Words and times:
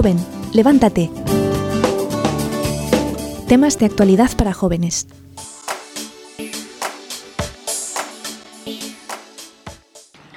Joven, 0.00 0.16
levántate. 0.54 1.10
Temas 3.46 3.78
de 3.78 3.84
actualidad 3.84 4.30
para 4.34 4.54
jóvenes. 4.54 5.06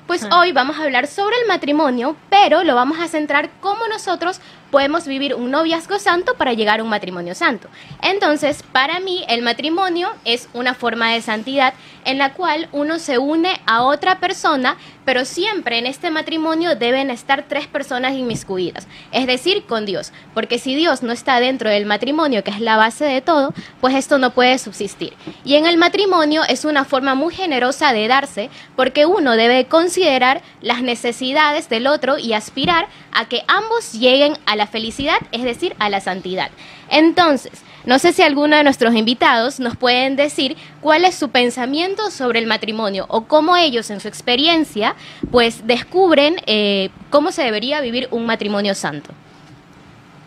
Pues 0.05 0.27
hoy 0.33 0.51
vamos 0.51 0.77
a 0.77 0.83
hablar 0.83 1.07
sobre 1.07 1.37
el 1.41 1.47
matrimonio, 1.47 2.17
pero 2.29 2.65
lo 2.65 2.75
vamos 2.75 2.99
a 2.99 3.07
centrar 3.07 3.51
como 3.61 3.87
nosotros 3.87 4.41
podemos 4.69 5.07
vivir 5.07 5.35
un 5.35 5.51
noviazgo 5.51 5.99
santo 5.99 6.33
para 6.33 6.53
llegar 6.53 6.79
a 6.79 6.83
un 6.83 6.89
matrimonio 6.89 7.35
santo. 7.35 7.67
Entonces, 8.01 8.63
para 8.63 8.99
mí, 8.99 9.23
el 9.29 9.43
matrimonio 9.43 10.09
es 10.25 10.49
una 10.53 10.73
forma 10.73 11.11
de 11.11 11.21
santidad 11.21 11.75
en 12.05 12.17
la 12.17 12.33
cual 12.33 12.69
uno 12.71 12.97
se 12.97 13.19
une 13.19 13.61
a 13.67 13.83
otra 13.83 14.19
persona, 14.19 14.75
pero 15.05 15.25
siempre 15.25 15.77
en 15.77 15.85
este 15.85 16.11
matrimonio 16.11 16.75
deben 16.75 17.09
estar 17.09 17.45
tres 17.47 17.67
personas 17.67 18.13
inmiscuidas, 18.13 18.87
es 19.11 19.27
decir, 19.27 19.65
con 19.65 19.85
Dios, 19.85 20.11
porque 20.33 20.59
si 20.59 20.75
Dios 20.75 21.03
no 21.03 21.11
está 21.11 21.39
dentro 21.39 21.69
del 21.69 21.85
matrimonio, 21.85 22.43
que 22.43 22.51
es 22.51 22.59
la 22.59 22.77
base 22.77 23.05
de 23.05 23.21
todo, 23.21 23.53
pues 23.81 23.95
esto 23.95 24.17
no 24.17 24.31
puede 24.31 24.57
subsistir. 24.57 25.13
Y 25.43 25.55
en 25.55 25.65
el 25.65 25.77
matrimonio 25.77 26.43
es 26.47 26.65
una 26.65 26.85
forma 26.85 27.15
muy 27.15 27.33
generosa 27.33 27.93
de 27.93 28.07
darse, 28.07 28.49
porque 28.75 29.05
uno 29.05 29.35
debe 29.35 29.65
considerar 29.65 30.41
las 30.61 30.81
necesidades 30.81 31.69
del 31.69 31.87
otro 31.87 32.17
y 32.17 32.33
aspirar 32.33 32.87
a 33.11 33.25
que 33.25 33.43
ambos 33.47 33.93
lleguen 33.93 34.37
a 34.45 34.55
la 34.55 34.67
felicidad, 34.67 35.17
es 35.31 35.43
decir, 35.43 35.75
a 35.79 35.89
la 35.89 36.01
santidad. 36.01 36.49
Entonces, 36.93 37.51
no 37.85 37.97
sé 37.97 38.13
si 38.13 38.21
alguno 38.21 38.55
de 38.55 38.63
nuestros 38.63 38.93
invitados 38.95 39.59
nos 39.59 39.75
pueden 39.75 40.15
decir 40.15 40.55
cuál 40.79 41.03
es 41.05 41.15
su 41.15 41.29
pensamiento 41.29 42.11
sobre 42.11 42.37
el 42.39 42.45
matrimonio 42.45 43.07
o 43.09 43.25
cómo 43.25 43.57
ellos 43.57 43.89
en 43.89 43.99
su 43.99 44.07
experiencia 44.07 44.95
pues 45.31 45.65
descubren 45.65 46.35
eh, 46.45 46.91
cómo 47.09 47.31
se 47.31 47.43
debería 47.43 47.81
vivir 47.81 48.07
un 48.11 48.27
matrimonio 48.27 48.75
santo. 48.75 49.11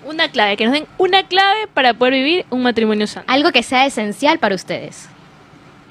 Una 0.05 0.29
clave, 0.29 0.57
que 0.57 0.65
nos 0.65 0.75
den 0.75 0.87
una 0.99 1.23
clave 1.27 1.69
para 1.73 1.95
poder 1.95 2.15
vivir 2.15 2.47
un 2.51 2.63
matrimonio 2.63 3.07
santo. 3.07 3.33
Algo 3.33 3.53
que 3.53 3.63
sea 3.63 3.87
esencial 3.87 4.39
para 4.39 4.55
ustedes. 4.55 5.09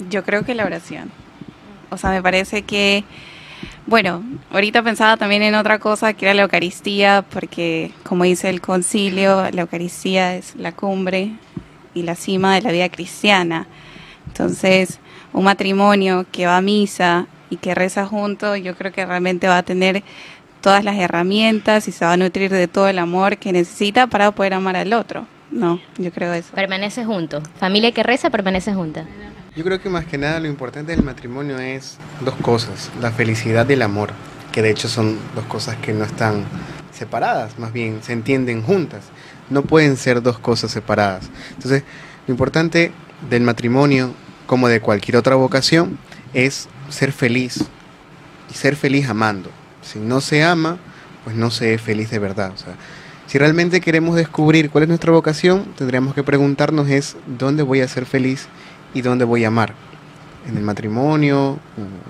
Yo 0.09 0.23
creo 0.23 0.43
que 0.43 0.55
la 0.55 0.65
oración. 0.65 1.09
O 1.89 1.97
sea, 1.97 2.11
me 2.11 2.21
parece 2.21 2.63
que 2.63 3.05
bueno, 3.87 4.23
ahorita 4.51 4.81
pensaba 4.81 5.17
también 5.17 5.43
en 5.43 5.55
otra 5.55 5.79
cosa 5.79 6.13
que 6.13 6.25
era 6.25 6.33
la 6.33 6.43
Eucaristía, 6.43 7.23
porque 7.29 7.91
como 8.03 8.23
dice 8.23 8.49
el 8.49 8.61
concilio, 8.61 9.49
la 9.51 9.61
Eucaristía 9.61 10.35
es 10.35 10.55
la 10.55 10.71
cumbre 10.71 11.33
y 11.93 12.03
la 12.03 12.15
cima 12.15 12.55
de 12.55 12.61
la 12.61 12.71
vida 12.71 12.89
cristiana. 12.89 13.67
Entonces, 14.27 14.99
un 15.33 15.43
matrimonio 15.43 16.25
que 16.31 16.45
va 16.45 16.57
a 16.57 16.61
misa 16.61 17.27
y 17.49 17.57
que 17.57 17.75
reza 17.75 18.05
junto, 18.05 18.55
yo 18.55 18.75
creo 18.75 18.91
que 18.91 19.05
realmente 19.05 19.47
va 19.47 19.59
a 19.59 19.63
tener 19.63 20.03
todas 20.61 20.83
las 20.83 20.97
herramientas 20.97 21.87
y 21.87 21.91
se 21.91 22.05
va 22.05 22.13
a 22.13 22.17
nutrir 22.17 22.51
de 22.51 22.67
todo 22.67 22.87
el 22.87 22.97
amor 22.97 23.37
que 23.37 23.51
necesita 23.51 24.07
para 24.07 24.31
poder 24.31 24.55
amar 24.55 24.75
al 24.75 24.93
otro. 24.93 25.27
No, 25.51 25.79
yo 25.97 26.11
creo 26.11 26.33
eso. 26.33 26.53
Permanece 26.55 27.05
junto. 27.05 27.41
Familia 27.59 27.91
que 27.91 28.01
reza 28.01 28.31
permanece 28.31 28.73
junta. 28.73 29.05
Yo 29.55 29.63
creo 29.63 29.79
que 29.79 29.87
más 29.87 30.03
que 30.03 30.17
nada 30.17 30.41
lo 30.41 30.47
importante 30.47 30.93
del 30.93 31.05
matrimonio 31.05 31.57
es 31.59 31.97
dos 32.25 32.35
cosas, 32.35 32.91
la 32.99 33.11
felicidad 33.11 33.67
y 33.69 33.73
el 33.73 33.83
amor, 33.83 34.09
que 34.51 34.61
de 34.61 34.69
hecho 34.69 34.89
son 34.89 35.17
dos 35.33 35.45
cosas 35.45 35.77
que 35.77 35.93
no 35.93 36.03
están 36.03 36.43
separadas, 36.91 37.57
más 37.57 37.71
bien 37.71 38.03
se 38.03 38.11
entienden 38.11 38.61
juntas, 38.61 39.05
no 39.49 39.61
pueden 39.61 39.95
ser 39.95 40.21
dos 40.21 40.39
cosas 40.39 40.71
separadas. 40.71 41.29
Entonces, 41.53 41.83
lo 42.27 42.33
importante 42.33 42.91
del 43.29 43.43
matrimonio, 43.43 44.13
como 44.45 44.67
de 44.67 44.81
cualquier 44.81 45.15
otra 45.15 45.35
vocación, 45.35 45.99
es 46.33 46.67
ser 46.89 47.13
feliz 47.13 47.63
y 48.51 48.55
ser 48.55 48.75
feliz 48.75 49.07
amando. 49.07 49.51
Si 49.81 49.99
no 49.99 50.19
se 50.19 50.43
ama, 50.43 50.79
pues 51.23 51.37
no 51.37 51.49
se 51.49 51.73
es 51.73 51.81
feliz 51.81 52.09
de 52.09 52.19
verdad. 52.19 52.51
O 52.53 52.57
sea, 52.57 52.75
si 53.25 53.37
realmente 53.37 53.79
queremos 53.79 54.17
descubrir 54.17 54.69
cuál 54.69 54.83
es 54.83 54.89
nuestra 54.89 55.13
vocación, 55.13 55.63
tendríamos 55.77 56.13
que 56.13 56.23
preguntarnos 56.23 56.89
es 56.89 57.15
dónde 57.25 57.63
voy 57.63 57.79
a 57.79 57.87
ser 57.87 58.05
feliz 58.05 58.49
y 58.95 59.01
dónde 59.01 59.25
voy 59.25 59.43
a 59.43 59.49
amar. 59.49 59.75
En 60.47 60.57
el 60.57 60.63
matrimonio, 60.63 61.59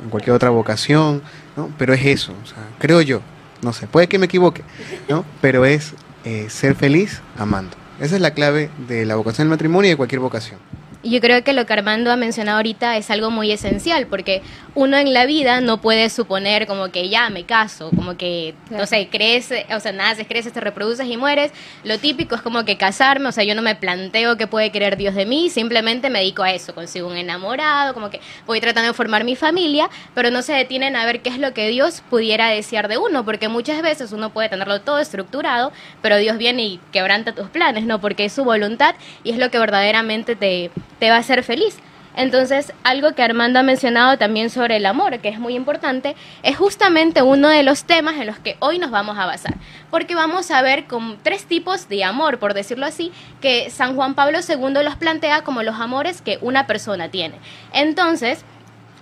en 0.04 0.10
cualquier 0.10 0.36
otra 0.36 0.50
vocación, 0.50 1.22
¿no? 1.58 1.70
Pero 1.78 1.94
es 1.94 2.06
eso, 2.06 2.34
o 2.44 2.46
sea, 2.46 2.58
creo 2.80 3.02
yo, 3.02 3.22
no 3.62 3.74
sé, 3.74 3.88
puede 3.88 4.08
que 4.08 4.20
me 4.20 4.26
equivoque, 4.26 4.62
¿no? 5.10 5.26
Pero 5.42 5.66
es 5.66 5.94
eh, 6.26 6.48
ser 6.50 6.76
feliz 6.76 7.22
amando. 7.38 7.76
Esa 8.00 8.16
es 8.16 8.22
la 8.22 8.32
clave 8.32 8.70
de 8.88 9.06
la 9.06 9.16
vocación 9.16 9.46
del 9.46 9.52
matrimonio 9.52 9.88
y 9.88 9.92
de 9.92 9.98
cualquier 9.98 10.20
vocación. 10.20 10.60
Y 11.06 11.12
yo 11.12 11.22
creo 11.22 11.44
que 11.44 11.54
lo 11.54 11.68
que 11.68 11.74
Armando 11.74 12.12
ha 12.12 12.16
mencionado 12.16 12.58
ahorita 12.58 12.98
es 12.98 13.12
algo 13.12 13.30
muy 13.30 13.52
esencial, 13.52 14.08
porque 14.08 14.42
uno 14.74 14.98
en 14.98 15.14
la 15.14 15.28
vida 15.28 15.62
no 15.62 15.80
puede 15.80 16.10
suponer 16.10 16.66
como 16.66 16.90
que 16.90 17.10
ya 17.10 17.30
me 17.30 17.44
caso, 17.44 17.92
como 17.96 18.18
que, 18.18 18.56
no 18.72 18.88
sé, 18.88 19.08
crece, 19.12 19.68
o 19.70 19.80
sea, 19.80 19.92
naces, 19.92 20.26
creces, 20.28 20.52
te 20.52 20.62
reproduces 20.62 21.08
y 21.08 21.16
mueres. 21.16 21.52
Lo 21.84 22.00
típico 22.00 22.34
es 22.34 22.42
como 22.42 22.66
que 22.66 22.76
casarme, 22.76 23.30
o 23.30 23.32
sea, 23.32 23.44
yo 23.44 23.54
no 23.54 23.62
me 23.62 23.76
planteo 23.76 24.36
qué 24.36 24.48
puede 24.48 24.72
querer 24.72 24.98
Dios 24.98 25.14
de 25.14 25.28
mí, 25.28 25.52
simplemente 25.52 26.10
me 26.10 26.22
dedico 26.22 26.42
a 26.42 26.52
eso, 26.52 26.74
consigo 26.74 27.08
un 27.08 27.18
enamorado, 27.18 27.94
como 27.94 28.10
que 28.10 28.20
voy 28.48 28.60
tratando 28.60 28.88
de 28.88 28.96
formar 28.96 29.26
mi 29.26 29.36
familia, 29.36 29.92
pero 30.16 30.32
no 30.32 30.42
se 30.42 30.54
detienen 30.54 30.96
a 30.96 31.06
ver 31.06 31.22
qué 31.22 31.30
es 31.30 31.38
lo 31.38 31.54
que 31.54 31.70
Dios 31.70 32.02
pudiera 32.10 32.50
desear 32.50 32.88
de 32.88 32.98
uno, 32.98 33.24
porque 33.24 33.48
muchas 33.48 33.80
veces 33.84 34.12
uno 34.12 34.32
puede 34.32 34.50
tenerlo 34.50 34.82
todo 34.82 34.98
estructurado, 34.98 35.72
pero 36.02 36.18
Dios 36.18 36.40
viene 36.40 36.64
y 36.64 36.80
quebranta 36.92 37.36
tus 37.36 37.50
planes, 37.50 37.86
¿no? 37.86 38.02
Porque 38.02 38.26
es 38.26 38.34
su 38.34 38.44
voluntad 38.44 38.96
y 39.24 39.30
es 39.30 39.38
lo 39.38 39.52
que 39.52 39.60
verdaderamente 39.60 40.36
te 40.36 40.72
te 41.00 41.10
va 41.10 41.18
a 41.18 41.20
hacer 41.20 41.44
feliz. 41.44 41.78
Entonces, 42.16 42.72
algo 42.84 43.14
que 43.14 43.24
Armando 43.24 43.60
ha 43.60 43.64
mencionado 43.64 44.18
también 44.18 44.50
sobre 44.50 44.78
el 44.78 44.86
amor, 44.86 45.20
que 45.20 45.28
es 45.28 45.40
muy 45.40 45.54
importante, 45.54 46.16
es 46.44 46.56
justamente 46.56 47.22
uno 47.22 47.50
de 47.50 47.64
los 47.64 47.84
temas 47.84 48.16
en 48.16 48.28
los 48.28 48.40
que 48.40 48.56
hoy 48.60 48.80
nos 48.80 48.90
vamos 48.90 49.18
a 49.18 49.26
basar, 49.26 49.56
porque 49.92 50.16
vamos 50.16 50.50
a 50.50 50.62
ver 50.62 50.86
con 50.86 51.18
tres 51.24 51.46
tipos 51.46 51.90
de 51.90 52.06
amor, 52.06 52.40
por 52.40 52.54
decirlo 52.54 52.86
así, 52.86 53.12
que 53.42 53.70
San 53.70 53.96
Juan 53.96 54.16
Pablo 54.16 54.40
II 54.48 54.84
los 54.84 54.96
plantea 54.96 55.44
como 55.44 55.62
los 55.62 55.76
amores 55.76 56.22
que 56.22 56.40
una 56.42 56.68
persona 56.68 57.10
tiene. 57.10 57.36
Entonces, 57.74 58.46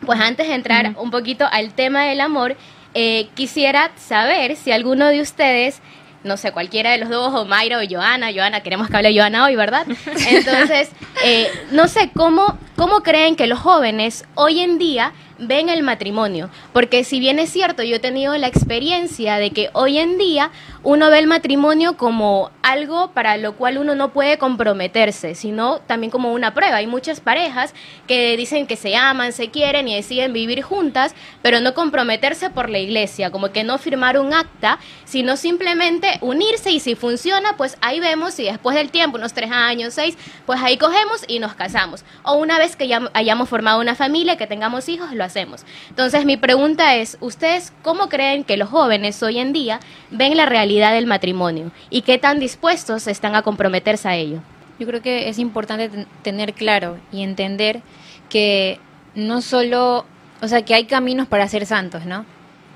pues 0.06 0.20
antes 0.20 0.48
de 0.48 0.56
entrar 0.56 0.96
un 0.98 1.12
poquito 1.12 1.48
al 1.52 1.74
tema 1.74 2.06
del 2.06 2.20
amor, 2.20 2.58
eh, 2.96 3.28
quisiera 3.36 3.92
saber 3.96 4.56
si 4.56 4.72
alguno 4.72 5.08
de 5.08 5.22
ustedes 5.22 5.82
no 6.24 6.38
sé, 6.38 6.52
cualquiera 6.52 6.92
de 6.92 6.98
los 6.98 7.10
dos, 7.10 7.34
o 7.34 7.46
Mayra 7.46 7.80
o 7.80 7.82
Joana, 7.90 8.32
Joana, 8.34 8.62
queremos 8.62 8.90
que 8.90 8.98
hable 8.98 9.16
Joana 9.16 9.46
hoy, 9.46 9.56
¿verdad? 9.56 9.86
Entonces, 10.30 10.90
eh, 11.24 11.48
no 11.72 11.88
sé, 11.88 12.12
¿cómo, 12.16 12.58
¿cómo 12.76 13.02
creen 13.02 13.36
que 13.36 13.48
los 13.48 13.60
jóvenes 13.60 14.26
hoy 14.36 14.62
en 14.62 14.78
día 14.78 15.14
ven 15.48 15.70
el 15.70 15.84
matrimonio. 15.84 16.50
Porque 16.72 17.04
si 17.04 17.20
bien 17.20 17.40
es 17.40 17.50
cierto, 17.50 17.84
yo 17.84 17.98
he 17.98 18.00
tenido 18.00 18.36
la 18.38 18.48
experiencia 18.48 19.38
de 19.38 19.52
que 19.52 19.70
hoy 19.74 19.98
en 19.98 20.18
día 20.18 20.52
uno 20.84 21.10
ve 21.10 21.20
el 21.20 21.28
matrimonio 21.28 21.96
como 21.98 22.52
algo 22.62 23.12
para 23.12 23.38
lo 23.38 23.54
cual 23.56 23.78
uno 23.78 23.96
no 23.96 24.12
puede 24.12 24.38
comprometerse, 24.38 25.36
sino 25.36 25.80
también 25.80 26.12
como 26.12 26.34
una 26.34 26.54
prueba. 26.54 26.78
Hay 26.78 26.88
muchas 26.88 27.20
parejas 27.20 27.74
que 28.08 28.36
dicen 28.38 28.68
que 28.68 28.76
se 28.76 28.96
aman, 28.96 29.34
se 29.34 29.50
quieren 29.50 29.88
y 29.88 29.96
deciden 29.96 30.34
vivir 30.34 30.62
juntas, 30.62 31.16
pero 31.42 31.60
no 31.60 31.74
comprometerse 31.74 32.50
por 32.50 32.70
la 32.70 32.80
iglesia, 32.80 33.32
como 33.32 33.52
que 33.52 33.64
no 33.64 33.78
firmar 33.78 34.20
un 34.20 34.34
acta, 34.34 34.80
sino 35.06 35.38
simplemente 35.38 36.18
unirse 36.22 36.72
y 36.72 36.80
si 36.80 36.96
funciona, 36.96 37.56
pues 37.58 37.78
ahí 37.82 38.00
vemos 38.00 38.40
y 38.40 38.44
después 38.44 38.76
del 38.76 38.92
tiempo, 38.92 39.18
unos 39.18 39.34
tres 39.34 39.52
años, 39.52 39.94
seis, 39.94 40.18
pues 40.46 40.62
ahí 40.62 40.78
cogemos 40.78 41.24
y 41.28 41.40
nos 41.40 41.54
casamos. 41.54 42.04
O 42.24 42.36
una 42.36 42.58
vez 42.58 42.76
que 42.76 42.88
ya 42.88 43.10
hayamos 43.14 43.50
formado 43.50 43.80
una 43.80 43.96
familia, 43.96 44.38
que 44.38 44.48
tengamos 44.48 44.90
hijos, 44.90 45.14
lo 45.14 45.24
hacemos. 45.24 45.33
Entonces 45.90 46.26
mi 46.26 46.38
pregunta 46.38 46.96
es, 46.96 47.18
¿ustedes 47.22 47.74
cómo 47.82 48.10
creen 48.10 48.44
que 48.44 48.58
los 48.58 48.70
jóvenes 48.70 49.22
hoy 49.24 49.40
en 49.40 49.54
día 49.54 49.80
ven 50.12 50.38
la 50.38 50.46
realidad 50.46 50.94
del 50.94 51.08
matrimonio 51.08 51.72
y 51.90 52.02
qué 52.02 52.18
tan 52.18 52.40
dispuestos 52.40 53.08
están 53.08 53.36
a 53.36 53.42
comprometerse 53.42 54.08
a 54.08 54.16
ello? 54.16 54.40
Yo 54.80 54.88
creo 54.88 55.02
que 55.02 55.30
es 55.30 55.40
importante 55.40 55.90
tener 56.24 56.54
claro 56.54 56.98
y 57.12 57.22
entender 57.22 57.82
que 58.30 58.80
no 59.16 59.42
solo, 59.42 60.06
o 60.42 60.48
sea, 60.48 60.64
que 60.64 60.74
hay 60.74 60.86
caminos 60.86 61.28
para 61.28 61.48
ser 61.48 61.66
santos, 61.66 62.06
¿no? 62.06 62.26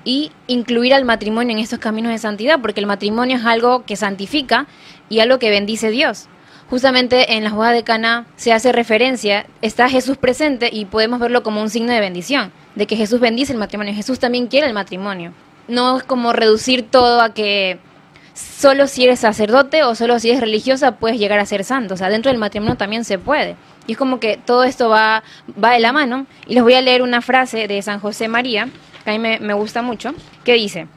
Y 0.04 0.30
incluir 0.46 0.94
al 0.94 1.04
matrimonio 1.04 1.52
en 1.52 1.58
estos 1.58 1.80
caminos 1.80 2.12
de 2.12 2.18
santidad, 2.18 2.60
porque 2.60 2.80
el 2.80 2.86
matrimonio 2.86 3.36
es 3.36 3.44
algo 3.44 3.84
que 3.84 3.96
santifica 3.96 4.66
y 5.08 5.20
algo 5.20 5.38
que 5.38 5.50
bendice 5.50 5.90
Dios 5.90 6.28
justamente 6.70 7.34
en 7.36 7.44
las 7.44 7.54
bodas 7.54 7.72
de 7.72 7.82
Cana 7.82 8.26
se 8.36 8.52
hace 8.52 8.72
referencia, 8.72 9.46
está 9.62 9.88
Jesús 9.88 10.16
presente 10.16 10.68
y 10.72 10.84
podemos 10.84 11.20
verlo 11.20 11.42
como 11.42 11.62
un 11.62 11.70
signo 11.70 11.92
de 11.92 12.00
bendición, 12.00 12.52
de 12.74 12.86
que 12.86 12.96
Jesús 12.96 13.20
bendice 13.20 13.52
el 13.52 13.58
matrimonio, 13.58 13.94
Jesús 13.94 14.18
también 14.18 14.46
quiere 14.46 14.66
el 14.66 14.74
matrimonio. 14.74 15.32
No 15.66 15.98
es 15.98 16.04
como 16.04 16.32
reducir 16.32 16.88
todo 16.90 17.20
a 17.20 17.34
que 17.34 17.78
solo 18.34 18.86
si 18.86 19.04
eres 19.04 19.20
sacerdote 19.20 19.82
o 19.82 19.94
solo 19.94 20.18
si 20.18 20.30
eres 20.30 20.40
religiosa 20.40 20.92
puedes 20.92 21.18
llegar 21.18 21.38
a 21.38 21.46
ser 21.46 21.64
santo, 21.64 21.94
o 21.94 21.96
sea, 21.96 22.08
dentro 22.08 22.30
del 22.30 22.38
matrimonio 22.38 22.76
también 22.76 23.04
se 23.04 23.18
puede. 23.18 23.56
Y 23.86 23.92
es 23.92 23.98
como 23.98 24.20
que 24.20 24.36
todo 24.36 24.64
esto 24.64 24.90
va, 24.90 25.22
va 25.62 25.72
de 25.72 25.80
la 25.80 25.92
mano. 25.92 26.26
Y 26.46 26.54
les 26.54 26.62
voy 26.62 26.74
a 26.74 26.82
leer 26.82 27.00
una 27.00 27.22
frase 27.22 27.66
de 27.66 27.80
San 27.80 28.00
José 28.00 28.28
María, 28.28 28.68
que 29.02 29.10
a 29.10 29.12
mí 29.14 29.18
me, 29.18 29.40
me 29.40 29.54
gusta 29.54 29.80
mucho, 29.80 30.12
que 30.44 30.52
dice, 30.52 30.88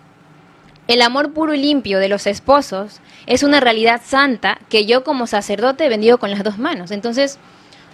el 0.92 1.02
amor 1.02 1.34
puro 1.34 1.54
y 1.54 1.58
limpio 1.58 2.00
de 2.00 2.10
los 2.10 2.28
esposos 2.28 3.02
es 3.26 3.44
una 3.44 3.60
realidad 3.60 4.02
santa 4.04 4.60
que 4.70 4.86
yo 4.86 5.04
como 5.04 5.28
sacerdote 5.28 5.90
bendigo 5.90 6.18
con 6.18 6.32
las 6.32 6.44
dos 6.44 6.58
manos. 6.58 6.92
Entonces, 6.92 7.40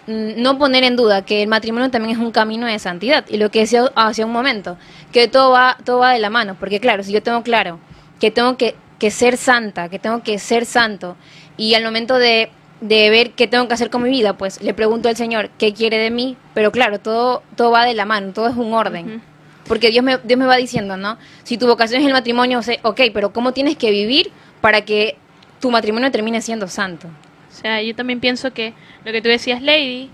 mm, 0.07 0.41
no 0.41 0.57
poner 0.57 0.83
en 0.83 0.95
duda 0.95 1.23
que 1.23 1.43
el 1.43 1.47
matrimonio 1.47 1.89
también 1.91 2.15
es 2.15 2.21
un 2.21 2.31
camino 2.31 2.67
de 2.67 2.79
santidad. 2.79 3.25
Y 3.29 3.37
lo 3.37 3.51
que 3.51 3.59
decía 3.59 3.91
hace 3.95 4.23
un 4.25 4.31
momento, 4.31 4.77
que 5.11 5.27
todo 5.27 5.51
va, 5.51 5.77
todo 5.83 5.99
va 5.99 6.11
de 6.11 6.19
la 6.19 6.29
mano. 6.29 6.55
Porque 6.59 6.79
claro, 6.79 7.03
si 7.03 7.11
yo 7.11 7.23
tengo 7.23 7.43
claro 7.43 7.79
que 8.19 8.31
tengo 8.31 8.57
que 8.57 8.75
que 8.99 9.11
ser 9.11 9.37
santa, 9.37 9.89
que 9.89 9.99
tengo 9.99 10.23
que 10.23 10.39
ser 10.39 10.65
santo. 10.65 11.15
Y 11.55 11.73
al 11.73 11.83
momento 11.83 12.17
de, 12.17 12.49
de 12.81 13.09
ver 13.09 13.31
qué 13.31 13.47
tengo 13.47 13.67
que 13.67 13.73
hacer 13.73 13.89
con 13.89 14.03
mi 14.03 14.09
vida, 14.09 14.37
pues 14.37 14.61
le 14.61 14.73
pregunto 14.73 15.09
al 15.09 15.15
Señor 15.15 15.49
qué 15.57 15.73
quiere 15.73 15.97
de 15.97 16.11
mí. 16.11 16.37
Pero 16.53 16.71
claro, 16.71 16.99
todo, 16.99 17.43
todo 17.55 17.71
va 17.71 17.85
de 17.85 17.93
la 17.93 18.05
mano, 18.05 18.33
todo 18.33 18.47
es 18.47 18.55
un 18.55 18.73
orden. 18.73 19.21
Porque 19.67 19.89
Dios 19.89 20.03
me, 20.03 20.17
Dios 20.19 20.39
me 20.39 20.45
va 20.45 20.55
diciendo, 20.55 20.97
¿no? 20.97 21.17
Si 21.43 21.57
tu 21.57 21.67
vocación 21.67 22.01
es 22.01 22.07
el 22.07 22.13
matrimonio, 22.13 22.59
o 22.59 22.61
sea, 22.61 22.77
ok, 22.83 23.01
pero 23.13 23.33
¿cómo 23.33 23.51
tienes 23.53 23.75
que 23.75 23.91
vivir 23.91 24.31
para 24.61 24.81
que 24.81 25.17
tu 25.59 25.71
matrimonio 25.71 26.11
termine 26.11 26.41
siendo 26.41 26.67
santo? 26.67 27.07
O 27.07 27.53
sea, 27.53 27.81
yo 27.81 27.95
también 27.95 28.19
pienso 28.19 28.53
que 28.53 28.73
lo 29.03 29.11
que 29.11 29.21
tú 29.21 29.29
decías, 29.29 29.61
Lady, 29.61 30.09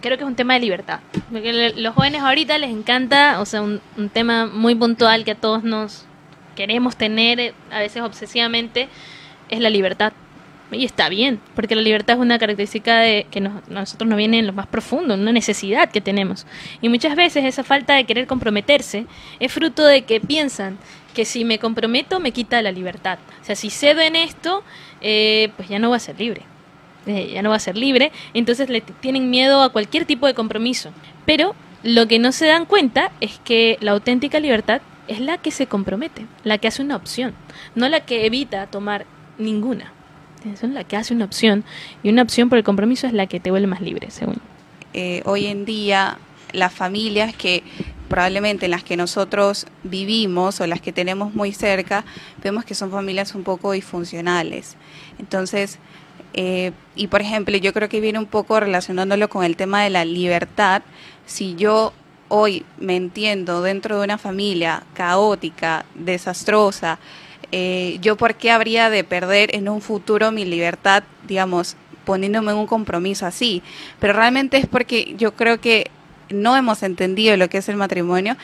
creo 0.00 0.16
que 0.16 0.24
es 0.24 0.28
un 0.28 0.36
tema 0.36 0.54
de 0.54 0.60
libertad. 0.60 1.00
Porque 1.30 1.72
los 1.76 1.94
jóvenes 1.94 2.22
ahorita 2.22 2.58
les 2.58 2.70
encanta, 2.70 3.40
o 3.40 3.46
sea, 3.46 3.62
un, 3.62 3.80
un 3.96 4.08
tema 4.08 4.46
muy 4.46 4.74
puntual 4.74 5.24
que 5.24 5.32
a 5.32 5.34
todos 5.34 5.64
nos 5.64 6.06
queremos 6.54 6.96
tener, 6.96 7.38
eh, 7.38 7.54
a 7.70 7.78
veces 7.80 8.02
obsesivamente, 8.02 8.88
es 9.48 9.60
la 9.60 9.70
libertad. 9.70 10.12
Y 10.72 10.84
está 10.84 11.08
bien, 11.08 11.40
porque 11.54 11.76
la 11.76 11.82
libertad 11.82 12.16
es 12.16 12.20
una 12.20 12.38
característica 12.38 12.98
de 12.98 13.26
que 13.30 13.40
nosotros 13.40 14.08
nos 14.08 14.18
viene 14.18 14.40
en 14.40 14.48
lo 14.48 14.52
más 14.52 14.66
profundo, 14.66 15.14
una 15.14 15.32
necesidad 15.32 15.90
que 15.90 16.00
tenemos. 16.00 16.44
Y 16.80 16.88
muchas 16.88 17.14
veces 17.14 17.44
esa 17.44 17.62
falta 17.62 17.94
de 17.94 18.04
querer 18.04 18.26
comprometerse 18.26 19.06
es 19.38 19.52
fruto 19.52 19.84
de 19.84 20.02
que 20.02 20.20
piensan 20.20 20.78
que 21.14 21.24
si 21.24 21.44
me 21.44 21.60
comprometo 21.60 22.18
me 22.18 22.32
quita 22.32 22.60
la 22.62 22.72
libertad. 22.72 23.18
O 23.40 23.44
sea, 23.44 23.54
si 23.54 23.70
cedo 23.70 24.00
en 24.00 24.16
esto, 24.16 24.64
eh, 25.00 25.50
pues 25.56 25.68
ya 25.68 25.78
no 25.78 25.88
voy 25.88 25.96
a 25.96 26.00
ser 26.00 26.18
libre. 26.18 26.42
Eh, 27.06 27.30
ya 27.32 27.42
no 27.42 27.50
va 27.50 27.56
a 27.56 27.60
ser 27.60 27.76
libre, 27.76 28.10
entonces 28.34 28.68
le 28.68 28.80
tienen 28.80 29.30
miedo 29.30 29.62
a 29.62 29.68
cualquier 29.68 30.04
tipo 30.04 30.26
de 30.26 30.34
compromiso. 30.34 30.90
Pero 31.24 31.54
lo 31.84 32.08
que 32.08 32.18
no 32.18 32.32
se 32.32 32.46
dan 32.46 32.66
cuenta 32.66 33.12
es 33.20 33.38
que 33.44 33.78
la 33.80 33.92
auténtica 33.92 34.40
libertad 34.40 34.80
es 35.06 35.20
la 35.20 35.38
que 35.38 35.52
se 35.52 35.68
compromete, 35.68 36.26
la 36.42 36.58
que 36.58 36.66
hace 36.66 36.82
una 36.82 36.96
opción, 36.96 37.34
no 37.76 37.88
la 37.88 38.00
que 38.00 38.26
evita 38.26 38.66
tomar 38.66 39.06
ninguna. 39.38 39.92
Es 40.52 40.62
la 40.62 40.84
que 40.84 40.96
hace 40.96 41.14
una 41.14 41.24
opción 41.24 41.64
y 42.02 42.08
una 42.08 42.22
opción 42.22 42.48
por 42.48 42.58
el 42.58 42.64
compromiso 42.64 43.06
es 43.06 43.12
la 43.12 43.26
que 43.26 43.40
te 43.40 43.50
vuelve 43.50 43.66
más 43.66 43.80
libre, 43.80 44.10
según. 44.10 44.36
eh, 44.96 45.22
hoy 45.26 45.46
en 45.46 45.66
día 45.66 46.18
las 46.52 46.72
familias 46.72 47.34
que 47.36 47.62
probablemente 48.08 48.64
en 48.64 48.70
las 48.70 48.82
que 48.82 48.96
nosotros 48.96 49.66
vivimos 49.82 50.60
o 50.60 50.66
las 50.66 50.80
que 50.80 50.92
tenemos 50.92 51.34
muy 51.34 51.52
cerca, 51.52 52.04
vemos 52.42 52.64
que 52.64 52.74
son 52.74 52.90
familias 52.90 53.34
un 53.34 53.42
poco 53.42 53.72
disfuncionales. 53.72 54.76
Entonces, 55.18 55.78
eh, 56.32 56.72
y 56.94 57.08
por 57.08 57.20
ejemplo, 57.20 57.56
yo 57.58 57.72
creo 57.74 57.88
que 57.88 58.00
viene 58.00 58.18
un 58.18 58.26
poco 58.26 58.58
relacionándolo 58.58 59.28
con 59.28 59.44
el 59.44 59.56
tema 59.56 59.82
de 59.82 59.90
la 59.90 60.04
libertad. 60.04 60.82
Si 61.26 61.56
yo 61.56 61.92
hoy 62.28 62.64
me 62.78 62.96
entiendo 62.96 63.60
dentro 63.60 63.98
de 63.98 64.04
una 64.04 64.18
familia 64.18 64.84
caótica, 64.94 65.84
desastrosa, 65.94 66.98
eh, 67.52 67.98
yo 68.00 68.16
por 68.16 68.34
qué 68.34 68.50
habría 68.50 68.90
de 68.90 69.04
perder 69.04 69.54
en 69.54 69.68
un 69.68 69.80
futuro 69.80 70.32
mi 70.32 70.44
libertad, 70.44 71.04
digamos, 71.26 71.76
poniéndome 72.04 72.52
en 72.52 72.58
un 72.58 72.66
compromiso 72.66 73.26
así. 73.26 73.62
Pero 74.00 74.12
realmente 74.12 74.56
es 74.58 74.66
porque 74.66 75.14
yo 75.16 75.34
creo 75.34 75.60
que 75.60 75.90
no 76.30 76.56
hemos 76.56 76.82
entendido 76.82 77.36
lo 77.36 77.48
que 77.48 77.58
es 77.58 77.68
el 77.68 77.76
matrimonio 77.76 78.36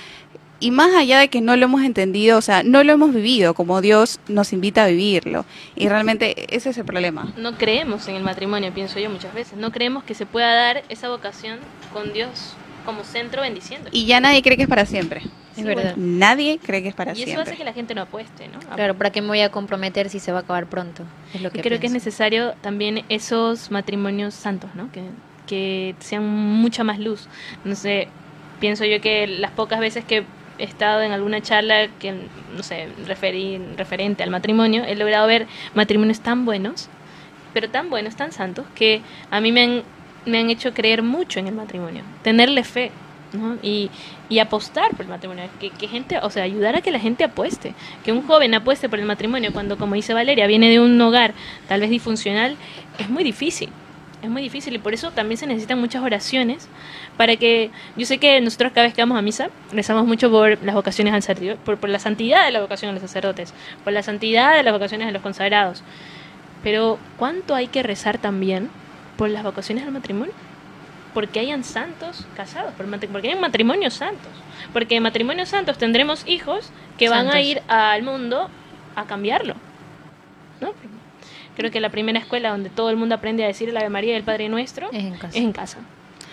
y 0.62 0.70
más 0.70 0.94
allá 0.94 1.19
de 1.19 1.26
que 1.26 1.40
no 1.40 1.56
lo 1.56 1.64
hemos 1.64 1.82
entendido, 1.82 2.38
o 2.38 2.40
sea, 2.40 2.62
no 2.62 2.84
lo 2.84 2.93
hemos 2.93 3.12
vivido 3.12 3.52
como 3.52 3.81
Dios 3.81 4.20
nos 4.28 4.52
invita 4.52 4.84
a 4.84 4.87
vivirlo. 4.87 5.44
Y 5.75 5.88
realmente 5.88 6.54
ese 6.54 6.70
es 6.70 6.78
el 6.78 6.84
problema. 6.84 7.32
No 7.37 7.58
creemos 7.58 8.06
en 8.06 8.14
el 8.14 8.22
matrimonio, 8.22 8.72
pienso 8.72 9.00
yo 9.00 9.10
muchas 9.10 9.34
veces. 9.34 9.58
No 9.58 9.72
creemos 9.72 10.04
que 10.04 10.14
se 10.14 10.25
pueda 10.25 10.54
dar 10.54 10.84
esa 10.88 11.08
vocación 11.08 11.58
con 11.93 12.12
Dios 12.12 12.54
como 12.87 13.02
centro 13.02 13.43
bendiciendo. 13.43 13.90
Y 13.93 14.06
ya 14.06 14.20
nadie 14.20 14.40
cree 14.40 14.56
que 14.56 14.62
es 14.62 14.69
para 14.69 14.87
siempre. 14.87 15.22
Es 15.56 15.64
verdad. 15.64 15.94
Nadie 15.96 16.58
cree 16.58 16.82
que 16.82 16.88
es 16.88 16.94
para 16.94 17.12
Y 17.12 17.16
eso 17.16 17.25
siempre. 17.25 17.43
hace 17.43 17.56
que 17.56 17.64
la 17.64 17.72
gente 17.72 17.94
no 17.94 18.02
apueste, 18.02 18.49
¿no? 18.49 18.58
Claro, 18.75 18.94
¿para 18.96 19.10
qué 19.10 19.20
me 19.20 19.28
voy 19.28 19.40
a 19.40 19.50
comprometer 19.50 20.08
si 20.08 20.19
se 20.20 20.32
va 20.32 20.38
a 20.38 20.43
acabar 20.43 20.66
pronto? 20.66 21.04
Es 21.34 21.43
lo 21.43 21.49
Y 21.49 21.52
que 21.52 21.60
creo 21.62 21.78
que 21.81 21.87
es 21.87 21.93
necesario 21.93 22.54
también 22.62 23.04
esos 23.08 23.70
matrimonios 23.70 24.34
santos, 24.34 24.70
¿no? 24.75 24.90
Que, 24.93 25.02
que 25.46 25.94
sean 26.00 26.26
mucha 26.26 26.84
más 26.84 26.99
luz. 26.99 27.28
No 27.64 27.75
sé, 27.75 28.08
pienso 28.60 28.84
yo 28.84 29.00
que 29.00 29.26
las 29.26 29.50
pocas 29.50 29.81
veces 29.81 30.04
que 30.04 30.25
he 30.58 30.64
estado 30.64 31.02
en 31.02 31.12
alguna 31.12 31.40
charla 31.40 31.88
que, 31.99 32.14
no 32.56 32.62
sé, 32.62 32.88
referí, 33.06 33.58
referente 33.76 34.22
al 34.22 34.31
matrimonio, 34.31 34.84
he 34.84 34.94
logrado 34.94 35.26
ver 35.26 35.46
matrimonios 35.75 36.20
tan 36.20 36.44
buenos, 36.44 36.88
pero 37.52 37.69
tan 37.69 37.90
buenos, 37.90 38.16
tan 38.16 38.32
santos, 38.32 38.64
que 38.75 39.00
a 39.31 39.40
mí 39.40 39.50
me 39.52 39.62
han, 39.64 39.82
me 40.26 40.38
han 40.38 40.50
hecho 40.50 40.72
creer 40.72 41.02
mucho 41.02 41.40
en 41.40 41.49
el 41.49 41.54
matrimonio, 41.54 42.02
tenerle 42.22 42.64
fe. 42.64 42.90
Y, 43.62 43.90
apostar 44.40 44.90
por 44.90 45.02
el 45.02 45.08
matrimonio, 45.08 45.44
que, 45.58 45.88
gente, 45.88 46.19
o 46.23 46.31
sea, 46.31 46.43
ayudar 46.43 46.75
a 46.76 46.81
que 46.81 46.90
la 46.90 46.99
gente 46.99 47.25
apueste, 47.25 47.75
que 48.05 48.12
un 48.12 48.26
joven 48.26 48.55
apueste 48.55 48.88
por 48.88 48.99
el 48.99 49.05
matrimonio 49.05 49.52
cuando, 49.52 49.76
como 49.79 49.94
dice 49.94 50.14
Valeria, 50.14 50.46
viene 50.46 50.69
de 50.70 50.81
un 50.81 51.00
hogar 51.00 51.34
tal 51.69 51.81
vez 51.81 51.90
disfuncional, 51.90 52.56
es 52.99 53.08
muy 53.08 53.25
difícil, 53.25 53.69
es 54.23 54.31
muy 54.31 54.43
difícil 54.43 54.75
y 54.75 54.79
por 54.79 54.94
eso 54.94 55.11
también 55.11 55.37
se 55.37 55.46
necesitan 55.46 55.79
muchas 55.79 56.02
oraciones 56.02 56.69
para 57.17 57.37
que, 57.37 57.70
yo 57.96 58.06
sé 58.06 58.19
que 58.19 58.40
nosotros 58.40 58.73
cada 58.73 58.87
vez 58.87 58.94
que 58.94 59.02
vamos 59.02 59.19
a 59.19 59.23
misa 59.23 59.50
rezamos 59.70 60.06
mucho 60.06 60.31
por 60.31 60.62
las 60.62 60.75
vocaciones 60.75 61.12
al 61.12 61.23
sacerdote, 61.23 61.61
por, 61.64 61.78
por 61.78 61.90
la 61.90 61.99
santidad 61.99 62.46
de 62.46 62.52
la 62.52 62.61
vocación 62.61 62.90
a 62.90 62.93
los 62.94 63.02
sacerdotes, 63.02 63.52
por 63.85 63.93
la 63.93 64.02
santidad 64.02 64.56
de 64.56 64.62
las 64.62 64.73
vocaciones 64.73 65.06
de 65.06 65.12
los 65.12 65.23
consagrados, 65.23 65.82
pero 66.62 66.99
¿cuánto 67.19 67.55
hay 67.55 67.67
que 67.67 67.82
rezar 67.82 68.19
también 68.19 68.70
por 69.17 69.28
las 69.28 69.43
vocaciones 69.43 69.85
al 69.85 69.93
matrimonio? 69.93 70.32
Porque 71.14 71.41
hayan 71.41 71.64
santos 71.64 72.26
casados, 72.37 72.73
porque 72.76 73.29
hayan 73.29 73.41
matrimonios 73.41 73.94
santos. 73.94 74.31
Porque 74.73 74.97
en 74.97 75.03
matrimonios 75.03 75.49
santos 75.49 75.79
tendremos 75.79 76.26
hijos 76.26 76.70
que 76.99 77.09
van 77.09 77.29
a 77.29 77.41
ir 77.41 77.62
al 77.69 78.03
mundo 78.03 78.49
a 78.97 79.05
cambiarlo. 79.05 79.55
¿no? 80.61 80.73
Creo 81.56 81.70
que 81.70 81.81
la 81.81 81.91
primera 81.91 82.19
escuela 82.19 82.50
donde 82.50 82.70
todo 82.70 82.91
el 82.91 82.97
mundo 82.97 83.14
aprende 83.14 83.44
a 83.44 83.47
decir 83.47 83.69
el 83.69 83.76
Ave 83.76 83.91
María 83.91 84.12
y 84.12 84.17
el 84.17 84.23
Padre 84.23 84.49
Nuestro 84.49 84.88
Es 84.93 85.05
en 85.05 85.14
casa. 85.14 85.38
es 85.38 85.44
en 85.44 85.53
casa. 85.53 85.79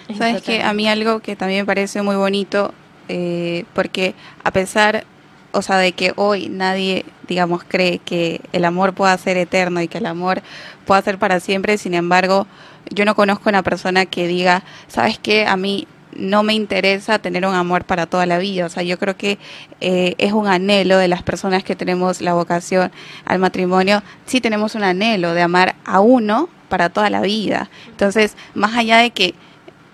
Es 0.08 0.12
en 0.12 0.18
Sabes 0.18 0.42
que 0.42 0.64
a 0.64 0.74
mí 0.74 0.88
algo 0.88 1.20
que 1.20 1.36
también 1.36 1.62
me 1.62 1.66
parece 1.66 2.02
muy 2.02 2.16
bonito, 2.16 2.74
eh, 3.10 3.66
porque 3.74 4.16
a 4.44 4.52
pesar, 4.52 5.06
o 5.52 5.62
sea, 5.62 5.78
de 5.78 5.92
que 5.92 6.14
hoy 6.16 6.48
nadie, 6.48 7.06
digamos, 7.28 7.64
cree 7.68 8.00
que 8.00 8.42
el 8.54 8.64
amor 8.64 8.94
pueda 8.94 9.18
ser 9.18 9.36
eterno 9.36 9.81
y 9.81 9.88
que 9.88 9.98
el 9.98 10.06
amor 10.06 10.42
pueda 10.86 11.02
ser 11.02 11.18
para 11.18 11.40
siempre, 11.40 11.78
sin 11.78 11.94
embargo, 11.94 12.48
yo 12.90 13.06
no 13.06 13.16
conozco 13.16 13.50
una 13.50 13.64
persona 13.64 14.06
que 14.06 14.28
diga, 14.28 14.64
sabes 14.88 15.20
qué, 15.20 15.46
a 15.46 15.58
mí 15.58 15.88
no 16.16 16.44
me 16.44 16.54
interesa 16.54 17.20
tener 17.20 17.46
un 17.46 17.54
amor 17.54 17.86
para 17.86 18.06
toda 18.06 18.26
la 18.26 18.38
vida. 18.38 18.66
O 18.66 18.69
sea, 18.69 18.84
yo 18.84 18.98
creo 18.98 19.16
que 19.16 19.38
eh, 19.81 20.16
es 20.18 20.34
un 20.34 20.48
anhelo 20.48 20.98
de 20.98 21.08
las 21.08 21.24
personas 21.24 21.64
que 21.64 21.76
tenemos 21.76 22.22
la 22.22 22.34
vocación 22.34 22.92
al 23.26 23.40
matrimonio. 23.40 24.04
Sí 24.26 24.42
tenemos 24.42 24.76
un 24.76 24.84
anhelo 24.84 25.34
de 25.34 25.42
amar 25.42 25.76
a 25.86 26.00
uno 26.00 26.50
para 26.68 26.90
toda 26.90 27.10
la 27.10 27.22
vida. 27.22 27.69
Entonces, 27.90 28.36
más 28.54 28.76
allá 28.76 28.98
de 28.98 29.12
que 29.12 29.34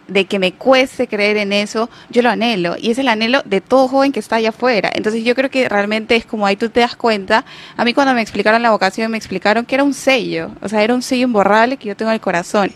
de 0.07 0.25
que 0.25 0.39
me 0.39 0.53
cueste 0.53 1.07
creer 1.07 1.37
en 1.37 1.51
eso, 1.53 1.89
yo 2.09 2.21
lo 2.21 2.29
anhelo. 2.29 2.75
Y 2.79 2.91
es 2.91 2.97
el 2.97 3.07
anhelo 3.07 3.41
de 3.43 3.61
todo 3.61 3.87
joven 3.87 4.11
que 4.11 4.19
está 4.19 4.37
allá 4.37 4.49
afuera. 4.49 4.91
Entonces 4.93 5.23
yo 5.23 5.35
creo 5.35 5.49
que 5.49 5.67
realmente 5.67 6.15
es 6.15 6.25
como 6.25 6.45
ahí 6.45 6.55
tú 6.55 6.69
te 6.69 6.81
das 6.81 6.95
cuenta. 6.95 7.45
A 7.77 7.85
mí 7.85 7.93
cuando 7.93 8.13
me 8.13 8.21
explicaron 8.21 8.61
la 8.61 8.71
vocación, 8.71 9.11
me 9.11 9.17
explicaron 9.17 9.65
que 9.65 9.75
era 9.75 9.83
un 9.83 9.93
sello. 9.93 10.51
O 10.61 10.69
sea, 10.69 10.83
era 10.83 10.93
un 10.93 11.01
sello 11.01 11.23
imborrable 11.23 11.77
que 11.77 11.87
yo 11.87 11.95
tengo 11.95 12.11
en 12.11 12.15
el 12.15 12.21
corazón. 12.21 12.71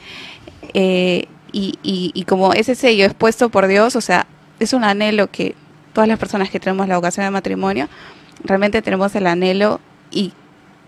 Eh, 0.74 1.26
y, 1.52 1.80
y, 1.84 2.12
y 2.14 2.24
como 2.24 2.54
ese 2.54 2.76
sello 2.76 3.06
es 3.06 3.14
puesto 3.14 3.50
por 3.50 3.68
Dios, 3.68 3.96
o 3.96 4.02
sea, 4.02 4.28
es 4.60 4.74
un 4.74 4.84
anhelo 4.84 5.32
que 5.32 5.56
todas 5.94 6.08
las 6.08 6.20
personas 6.20 6.50
que 6.50 6.60
tenemos 6.60 6.88
la 6.88 6.96
vocación 6.96 7.26
de 7.26 7.32
matrimonio, 7.32 7.90
realmente 8.44 8.82
tenemos 8.82 9.16
el 9.16 9.28
anhelo 9.28 9.80
y, 10.12 10.34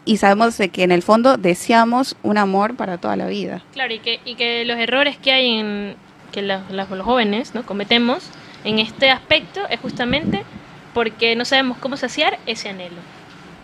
y 0.05 0.17
sabemos 0.17 0.57
de 0.57 0.69
que 0.69 0.83
en 0.83 0.91
el 0.91 1.01
fondo 1.01 1.37
deseamos 1.37 2.15
un 2.23 2.37
amor 2.37 2.75
para 2.75 2.97
toda 2.97 3.15
la 3.15 3.27
vida. 3.27 3.63
Claro, 3.73 3.93
y 3.93 3.99
que, 3.99 4.19
y 4.25 4.35
que 4.35 4.65
los 4.65 4.77
errores 4.77 5.17
que 5.17 5.31
hay 5.31 5.59
en 5.59 5.95
que 6.31 6.41
los, 6.41 6.69
los- 6.71 6.89
los 6.89 7.05
jóvenes 7.05 7.53
¿no? 7.55 7.63
cometemos 7.65 8.29
en 8.63 8.79
este 8.79 9.09
aspecto 9.09 9.61
es 9.69 9.79
justamente 9.79 10.43
porque 10.93 11.35
no 11.35 11.45
sabemos 11.45 11.77
cómo 11.77 11.97
saciar 11.97 12.37
ese 12.45 12.69
anhelo. 12.69 12.97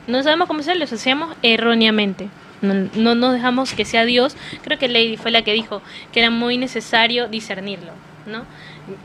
No 0.08 0.24
sabemos 0.24 0.48
cómo 0.48 0.62
hacerlo, 0.62 0.82
lo 0.82 0.88
saciamos 0.88 1.36
erróneamente. 1.44 2.30
No, 2.62 2.74
no 2.96 3.14
nos 3.14 3.34
dejamos 3.34 3.74
que 3.74 3.86
sea 3.86 4.06
Dios. 4.06 4.36
Creo 4.64 4.80
que 4.80 4.88
Lady 4.88 5.18
fue 5.18 5.32
la 5.32 5.42
que 5.44 5.54
dijo 5.54 5.82
que 6.12 6.22
era 6.22 6.30
muy 6.30 6.58
necesario 6.58 7.28
discernirlo, 7.28 7.92
¿no? 8.26 8.44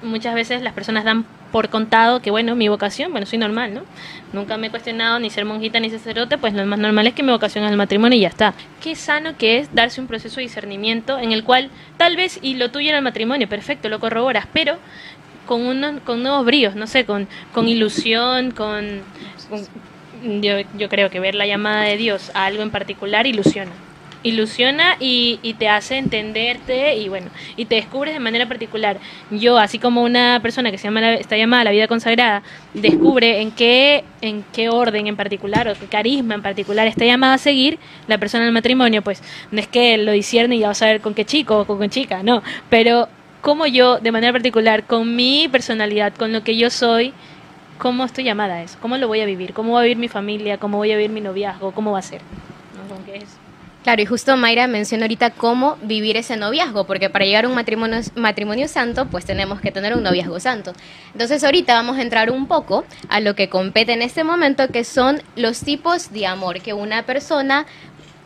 Muchas 0.03 0.35
veces 0.35 0.63
las 0.63 0.73
personas 0.75 1.05
dan 1.05 1.25
por 1.51 1.69
contado 1.69 2.23
que, 2.23 2.31
bueno, 2.31 2.55
mi 2.55 2.69
vocación, 2.69 3.11
bueno, 3.11 3.27
soy 3.27 3.39
normal, 3.39 3.75
¿no? 3.75 3.83
Nunca 4.33 4.57
me 4.57 4.69
he 4.69 4.71
cuestionado 4.71 5.19
ni 5.19 5.29
ser 5.29 5.45
monjita 5.45 5.81
ni 5.81 5.91
sacerdote, 5.91 6.39
pues 6.39 6.55
lo 6.55 6.65
más 6.67 6.79
normal 6.79 7.07
es 7.09 7.15
que 7.15 7.23
mi 7.23 7.33
vocación 7.33 7.65
es 7.65 7.71
el 7.71 7.77
matrimonio 7.77 8.17
y 8.17 8.23
ya 8.23 8.29
está. 8.29 8.55
Qué 8.81 8.95
sano 8.95 9.37
que 9.37 9.59
es 9.59 9.75
darse 9.75 10.01
un 10.01 10.07
proceso 10.07 10.37
de 10.37 10.43
discernimiento 10.43 11.19
en 11.19 11.33
el 11.33 11.45
cual 11.45 11.69
tal 11.97 12.17
vez, 12.17 12.39
y 12.43 12.55
lo 12.55 12.71
tuyo 12.71 12.89
era 12.89 12.99
el 12.99 13.05
matrimonio, 13.05 13.49
perfecto, 13.49 13.89
lo 13.89 14.01
corroboras, 14.01 14.47
pero 14.53 14.79
con, 15.47 15.61
unos, 15.67 16.01
con 16.03 16.23
nuevos 16.23 16.47
bríos, 16.47 16.75
no 16.77 16.87
sé, 16.87 17.05
con, 17.05 17.27
con 17.53 17.69
ilusión, 17.69 18.53
con... 18.53 19.01
con- 19.51 19.67
yo, 20.41 20.59
yo 20.79 20.89
creo 20.89 21.11
que 21.11 21.19
ver 21.19 21.35
la 21.35 21.47
llamada 21.47 21.83
de 21.83 21.97
Dios 21.97 22.31
a 22.35 22.45
algo 22.47 22.63
en 22.63 22.71
particular 22.71 23.27
ilusiona. 23.27 23.73
Ilusiona 24.23 24.97
y, 25.01 25.39
y, 25.43 25.55
te 25.55 25.69
hace 25.69 25.97
entenderte 25.97 26.97
y 26.97 27.09
bueno, 27.09 27.31
y 27.57 27.65
te 27.65 27.77
descubres 27.77 28.15
de 28.15 28.21
manera 28.21 28.47
particular. 28.47 28.99
Yo, 29.31 29.59
así 29.59 29.79
como 29.79 30.03
una 30.03 30.41
persona 30.43 30.71
que 30.71 30.79
se 30.79 30.85
llama 30.85 31.01
la, 31.01 31.15
está 31.15 31.37
llamada 31.37 31.65
la 31.65 31.71
vida 31.71 31.89
consagrada, 31.89 32.43
descubre 32.75 33.41
en 33.41 33.51
qué, 33.51 34.05
en 34.21 34.45
qué 34.53 34.69
orden 34.69 35.07
en 35.07 35.17
particular 35.17 35.69
o 35.69 35.75
qué 35.75 35.87
carisma 35.87 36.35
en 36.35 36.43
particular 36.43 36.87
está 36.87 37.05
llamada 37.05 37.35
a 37.35 37.39
seguir 37.39 37.79
la 38.09 38.19
persona 38.19 38.45
del 38.45 38.53
matrimonio, 38.53 39.03
pues 39.03 39.23
no 39.51 39.61
es 39.61 39.67
que 39.67 39.99
lo 39.99 40.13
discierne 40.13 40.57
y 40.57 40.61
ya 40.61 40.69
vas 40.69 40.83
a 40.83 40.87
ver 40.87 41.01
con 41.01 41.15
qué 41.15 41.25
chico 41.25 41.61
o 41.61 41.67
con 41.67 41.81
qué 41.81 41.89
chica, 41.89 42.23
no, 42.23 42.43
pero 42.71 43.09
como 43.41 43.67
yo, 43.67 43.99
de 43.99 44.13
manera 44.13 44.33
particular, 44.33 44.85
con 44.85 45.17
mi 45.17 45.49
personalidad, 45.49 46.15
con 46.15 46.33
lo 46.33 46.45
que 46.45 46.57
yo 46.57 46.71
soy, 46.71 47.13
cómo 47.79 48.05
estoy 48.05 48.23
llamada 48.23 48.55
a 48.55 48.63
eso, 48.63 48.79
cómo 48.81 48.97
lo 48.97 49.09
voy 49.09 49.21
a 49.21 49.27
vivir, 49.27 49.53
cómo 49.53 49.73
va 49.73 49.81
a 49.81 49.83
vivir 49.83 49.99
mi 49.99 50.09
familia, 50.09 50.59
cómo 50.59 50.79
voy 50.79 50.93
a 50.93 50.97
vivir 50.97 51.11
mi 51.11 51.21
noviazgo, 51.21 51.73
cómo 51.73 51.91
va 51.91 51.99
a 51.99 52.03
ser. 52.03 52.21
¿Con 52.89 53.05
qué 53.05 53.17
es? 53.17 53.42
Claro, 53.83 54.01
y 54.01 54.07
justo 54.07 54.37
Mayra 54.37 54.69
mencionó 54.69 55.05
ahorita 55.05 55.31
cómo 55.31 55.77
vivir 55.83 56.17
ese 56.17 56.37
noviazgo, 56.37 56.85
porque 56.85 57.11
para 57.11 57.25
llegar 57.25 57.47
a 57.47 57.49
un 57.49 57.55
matrimonio, 57.55 58.01
matrimonio 58.15 58.69
santo, 58.69 59.07
pues 59.07 59.25
tenemos 59.25 59.61
que 59.61 59.73
tener 59.73 59.97
un 59.97 60.05
noviazgo 60.05 60.39
santo. 60.39 60.73
Entonces 61.13 61.43
ahorita 61.43 61.75
vamos 61.75 61.99
a 61.99 62.03
entrar 62.03 62.31
un 62.31 62.47
poco 62.47 62.85
a 63.09 63.19
lo 63.19 63.35
que 63.35 63.49
compete 63.49 63.93
en 63.93 64.03
este 64.03 64.23
momento, 64.23 64.69
que 64.69 64.85
son 64.85 65.21
los 65.35 65.61
tipos 65.61 66.13
de 66.13 66.29
amor 66.29 66.61
que 66.61 66.73
una 66.73 67.03
persona 67.03 67.67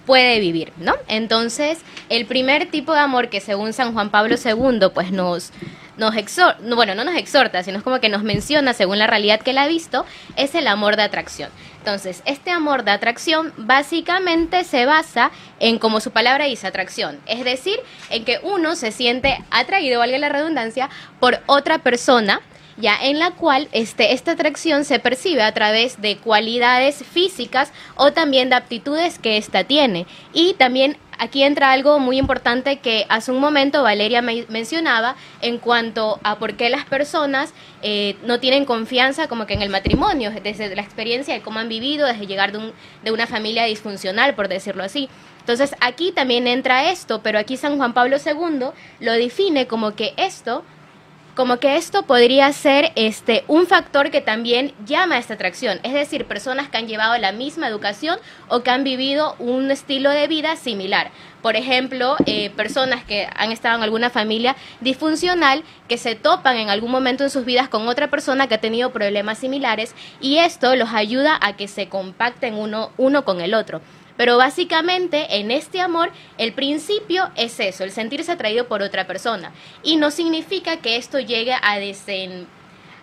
puede 0.05 0.41
vivir, 0.41 0.73
¿no? 0.77 0.95
Entonces, 1.09 1.79
el 2.11 2.27
primer 2.27 2.71
tipo 2.71 2.93
de 2.93 3.01
amor 3.01 3.29
que 3.29 3.41
según 3.41 3.73
San 3.73 3.93
Juan 3.93 4.11
Pablo 4.11 4.37
II, 4.43 4.89
pues 4.95 5.11
nos 5.11 5.53
nos 5.97 6.15
exhorta, 6.15 6.59
bueno, 6.75 6.95
no 6.95 7.05
nos 7.05 7.17
exhorta, 7.17 7.63
sino 7.63 7.79
es 7.79 7.85
como 7.85 8.01
que 8.01 8.09
nos 8.09 8.23
menciona 8.23 8.75
según 8.75 8.99
la 8.99 9.07
realidad 9.07 9.41
que 9.41 9.53
él 9.53 9.59
ha 9.59 9.67
visto, 9.67 10.05
es 10.37 10.55
el 10.55 10.67
amor 10.67 10.97
de 10.97 11.03
atracción. 11.03 11.51
Entonces, 11.87 12.21
este 12.25 12.51
amor 12.51 12.83
de 12.83 12.91
atracción 12.91 13.53
básicamente 13.57 14.65
se 14.65 14.87
basa 14.87 15.31
en, 15.61 15.79
como 15.79 16.01
su 16.01 16.11
palabra 16.11 16.47
dice, 16.47 16.67
atracción. 16.67 17.21
Es 17.27 17.45
decir, 17.45 17.79
en 18.11 18.25
que 18.25 18.41
uno 18.43 18.75
se 18.75 18.91
siente 18.91 19.39
atraído, 19.53 20.01
valga 20.01 20.19
la 20.19 20.29
redundancia, 20.29 20.91
por 21.21 21.39
otra 21.47 21.79
persona 21.79 22.41
ya 22.77 22.97
en 23.01 23.19
la 23.19 23.33
cual 23.33 23.69
este, 23.73 24.13
esta 24.13 24.33
atracción 24.33 24.85
se 24.85 24.99
percibe 24.99 25.43
a 25.43 25.53
través 25.53 26.01
de 26.01 26.17
cualidades 26.19 27.05
físicas 27.05 27.73
o 27.95 28.13
también 28.13 28.51
de 28.51 28.57
aptitudes 28.57 29.19
que 29.19 29.37
ésta 29.37 29.65
tiene. 29.65 30.07
Y 30.33 30.55
también 30.55 30.99
aquí 31.19 31.43
entra 31.43 31.73
algo 31.73 31.99
muy 31.99 32.19
importante 32.19 32.79
que 32.79 33.07
hace 33.09 33.33
un 33.33 33.41
momento 33.41 33.83
Valeria 33.83 34.23
me 34.23 34.45
mencionaba 34.49 35.17
en 35.41 35.59
cuanto 35.59 36.21
a 36.23 36.39
por 36.39 36.55
qué 36.55 36.69
las 36.69 36.85
personas 36.85 37.55
eh, 37.83 38.17
no 38.25 38.41
tienen 38.41 38.65
confianza 38.65 39.29
como 39.29 39.47
que 39.47 39.55
en 39.55 39.63
el 39.63 39.71
matrimonio, 39.71 40.31
desde 40.43 40.75
la 40.75 40.83
experiencia 40.83 41.35
de 41.35 41.41
cómo 41.41 41.59
han 41.59 41.69
vivido, 41.69 42.07
desde 42.07 42.27
llegar 42.27 42.53
de, 42.53 42.59
un, 42.59 42.73
de 43.03 43.11
una 43.11 43.27
familia 43.27 43.65
disfuncional, 43.65 44.35
por 44.35 44.49
decirlo 44.49 44.85
así. 44.85 45.09
Entonces 45.41 45.77
aquí 45.81 46.11
también 46.11 46.49
entra 46.49 46.91
esto, 46.91 47.23
pero 47.23 47.39
aquí 47.39 47.57
San 47.57 47.77
Juan 47.77 47.95
Pablo 47.95 48.17
II 48.17 48.67
lo 49.01 49.13
define 49.13 49.67
como 49.67 49.95
que 49.95 50.13
esto 50.17 50.65
como 51.37 51.59
que 51.59 51.77
esto 51.77 52.05
podría 52.05 52.51
ser 52.55 52.93
este 52.97 53.45
un 53.47 53.67
factor 53.67 54.11
que 54.11 54.23
también 54.23 54.73
llama 54.87 55.17
a 55.17 55.19
esta 55.19 55.35
atracción, 55.35 55.79
es 55.83 55.93
decir, 55.93 56.25
personas 56.25 56.71
que 56.71 56.79
han 56.79 56.89
llevado 56.89 57.17
la 57.19 57.31
misma 57.31 57.69
educación 57.69 58.19
o 58.49 58.61
que 58.61 58.71
han 58.71 58.85
vivido 58.85 59.37
un 59.39 59.71
estilo 59.71 60.11
de 60.11 60.29
vida 60.29 60.57
similar. 60.57 61.11
Por 61.43 61.55
ejemplo, 61.55 62.17
eh, 62.25 62.49
personas 62.51 63.05
que 63.05 63.29
han 63.37 63.53
estado 63.53 63.77
en 63.77 63.83
alguna 63.83 64.09
familia 64.09 64.57
disfuncional 64.81 65.63
que 65.89 65.99
se 65.99 66.15
topan 66.15 66.57
en 66.57 66.71
algún 66.71 66.91
momento 66.91 67.23
en 67.23 67.31
sus 67.31 67.45
vidas 67.45 67.69
con 67.69 67.87
otra 67.87 68.09
persona 68.09 68.49
que 68.49 68.55
ha 68.55 68.61
tenido 68.61 68.91
problemas 68.91 69.37
similares 69.39 69.95
y 70.23 70.39
esto 70.39 70.75
los 70.75 70.95
ayuda 70.95 71.39
a 71.43 71.55
que 71.55 71.69
se 71.69 71.91
compacten 71.91 72.55
uno, 72.55 72.93
uno 72.97 73.27
con 73.27 73.43
el 73.43 73.53
otro. 73.53 73.83
Pero 74.17 74.37
básicamente 74.37 75.37
en 75.39 75.51
este 75.51 75.81
amor 75.81 76.11
el 76.39 76.53
principio 76.53 77.31
es 77.37 77.59
eso, 77.61 77.85
el 77.85 77.93
sentirse 77.93 78.33
atraído 78.33 78.67
por 78.67 78.83
otra 78.83 79.07
persona. 79.07 79.53
Y 79.83 79.97
no 79.97 80.11
significa 80.11 80.79
que 80.79 80.97
esto 80.97 81.19
llegue 81.19 81.55
a 81.61 81.79
desen 81.79 82.47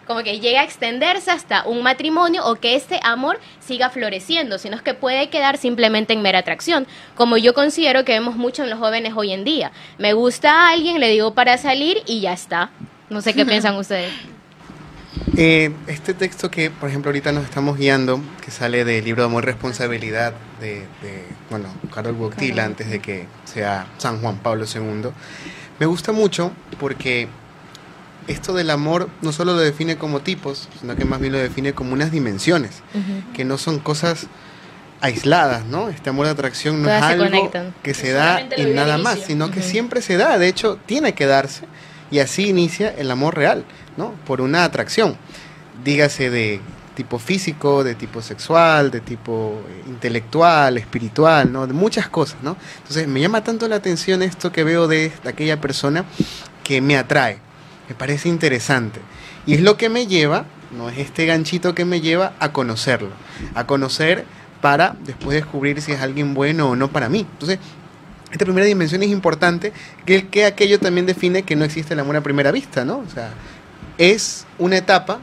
como 0.05 0.21
que 0.21 0.39
llegue 0.39 0.57
a 0.57 0.63
extenderse 0.63 1.31
hasta 1.31 1.63
un 1.65 1.81
matrimonio 1.81 2.45
o 2.45 2.55
que 2.55 2.75
este 2.75 2.99
amor 3.03 3.39
siga 3.59 3.89
floreciendo, 3.89 4.57
sino 4.57 4.81
que 4.83 4.93
puede 4.93 5.29
quedar 5.29 5.57
simplemente 5.57 6.13
en 6.13 6.21
mera 6.21 6.39
atracción, 6.39 6.87
como 7.15 7.37
yo 7.37 7.53
considero 7.53 8.03
que 8.03 8.13
vemos 8.13 8.35
mucho 8.35 8.63
en 8.63 8.69
los 8.69 8.79
jóvenes 8.79 9.13
hoy 9.15 9.31
en 9.31 9.43
día. 9.43 9.71
Me 9.97 10.13
gusta 10.13 10.51
a 10.51 10.69
alguien, 10.71 10.99
le 10.99 11.09
digo 11.09 11.33
para 11.33 11.57
salir 11.57 12.01
y 12.05 12.21
ya 12.21 12.33
está. 12.33 12.69
No 13.09 13.21
sé 13.21 13.33
qué 13.33 13.45
piensan 13.45 13.75
ustedes. 13.75 14.11
Eh, 15.37 15.71
este 15.87 16.13
texto 16.13 16.49
que, 16.49 16.69
por 16.69 16.89
ejemplo, 16.89 17.09
ahorita 17.09 17.31
nos 17.31 17.43
estamos 17.43 17.77
guiando, 17.77 18.21
que 18.43 18.51
sale 18.51 18.83
del 18.85 19.03
libro 19.05 19.23
de 19.23 19.27
Amor 19.29 19.43
y 19.43 19.47
Responsabilidad 19.47 20.33
de, 20.59 20.79
de 21.01 21.25
bueno, 21.49 21.69
Carol 21.93 22.13
Boctila, 22.13 22.65
antes 22.65 22.89
de 22.89 22.99
que 22.99 23.27
sea 23.45 23.87
San 23.97 24.21
Juan 24.21 24.37
Pablo 24.37 24.65
II, 24.65 25.09
me 25.79 25.85
gusta 25.85 26.11
mucho 26.11 26.51
porque 26.79 27.27
esto 28.27 28.53
del 28.53 28.69
amor 28.69 29.09
no 29.21 29.31
solo 29.31 29.53
lo 29.53 29.59
define 29.59 29.97
como 29.97 30.21
tipos, 30.21 30.69
sino 30.79 30.95
que 30.95 31.05
más 31.05 31.19
bien 31.19 31.33
lo 31.33 31.39
define 31.39 31.73
como 31.73 31.93
unas 31.93 32.11
dimensiones, 32.11 32.81
uh 32.93 32.97
-huh. 32.97 33.33
que 33.33 33.43
no 33.45 33.57
son 33.57 33.79
cosas 33.79 34.27
aisladas, 35.01 35.65
¿no? 35.65 35.89
Este 35.89 36.09
amor 36.09 36.27
de 36.27 36.31
atracción 36.31 36.81
no 36.81 36.87
Todas 36.87 37.03
es 37.03 37.09
algo 37.09 37.25
conectan. 37.25 37.73
que 37.83 37.93
se 37.93 38.11
da 38.13 38.39
en 38.39 38.75
nada 38.75 38.97
más, 38.97 39.19
sino 39.19 39.51
que 39.51 39.59
uh 39.59 39.63
-huh. 39.63 39.65
siempre 39.65 40.01
se 40.01 40.15
da, 40.15 40.37
de 40.37 40.47
hecho, 40.47 40.79
tiene 40.85 41.13
que 41.13 41.25
darse 41.25 41.65
y 42.13 42.19
así 42.19 42.49
inicia 42.49 42.93
el 42.95 43.09
amor 43.09 43.35
real, 43.35 43.65
¿no? 43.97 44.11
Por 44.27 44.39
una 44.39 44.65
atracción, 44.65 45.17
dígase 45.83 46.29
de 46.29 46.61
tipo 46.93 47.17
físico, 47.17 47.83
de 47.83 47.95
tipo 47.95 48.21
sexual, 48.21 48.91
de 48.91 49.01
tipo 49.01 49.63
eh, 49.67 49.83
intelectual, 49.87 50.77
espiritual, 50.77 51.51
¿no? 51.51 51.65
De 51.65 51.73
muchas 51.73 52.07
cosas, 52.09 52.37
¿no? 52.43 52.55
Entonces 52.77 53.07
me 53.07 53.19
llama 53.19 53.43
tanto 53.43 53.67
la 53.67 53.77
atención 53.77 54.21
esto 54.21 54.51
que 54.51 54.63
veo 54.63 54.87
de, 54.87 55.11
aquella 55.25 55.59
persona 55.59 56.05
que 56.63 56.81
me 56.81 56.97
atrae, 56.97 57.39
me 57.89 57.95
parece 57.95 58.29
interesante. 58.29 58.99
Y 59.47 59.55
es 59.55 59.61
lo 59.61 59.75
que 59.77 59.89
me 59.89 60.05
lleva, 60.05 60.45
no 60.77 60.89
es 60.89 60.99
este 60.99 61.25
ganchito 61.25 61.73
que 61.73 61.83
me 61.83 61.99
lleva 61.99 62.33
a 62.37 62.51
conocerlo, 62.53 63.09
a 63.55 63.65
conocer 63.65 64.25
para 64.61 64.95
después 65.03 65.33
descubrir 65.33 65.81
si 65.81 65.93
es 65.93 65.99
alguien 65.99 66.35
bueno 66.35 66.69
o 66.69 66.75
no 66.75 66.91
para 66.91 67.09
mí. 67.09 67.25
Entonces, 67.31 67.57
esta 68.33 68.45
primera 68.45 68.65
dimensión 68.65 69.03
es 69.03 69.09
importante, 69.09 69.71
que, 70.07 70.27
que 70.27 70.45
aquello 70.45 70.79
también 70.79 71.05
define 71.05 71.43
que 71.43 71.55
no 71.55 71.63
existe 71.63 71.93
el 71.93 71.99
amor 71.99 72.17
a 72.17 72.21
primera 72.21 72.51
vista, 72.51 72.83
¿no? 72.83 72.97
O 72.97 73.09
sea, 73.09 73.29
es 73.99 74.47
una 74.57 74.75
etapa, 74.75 75.19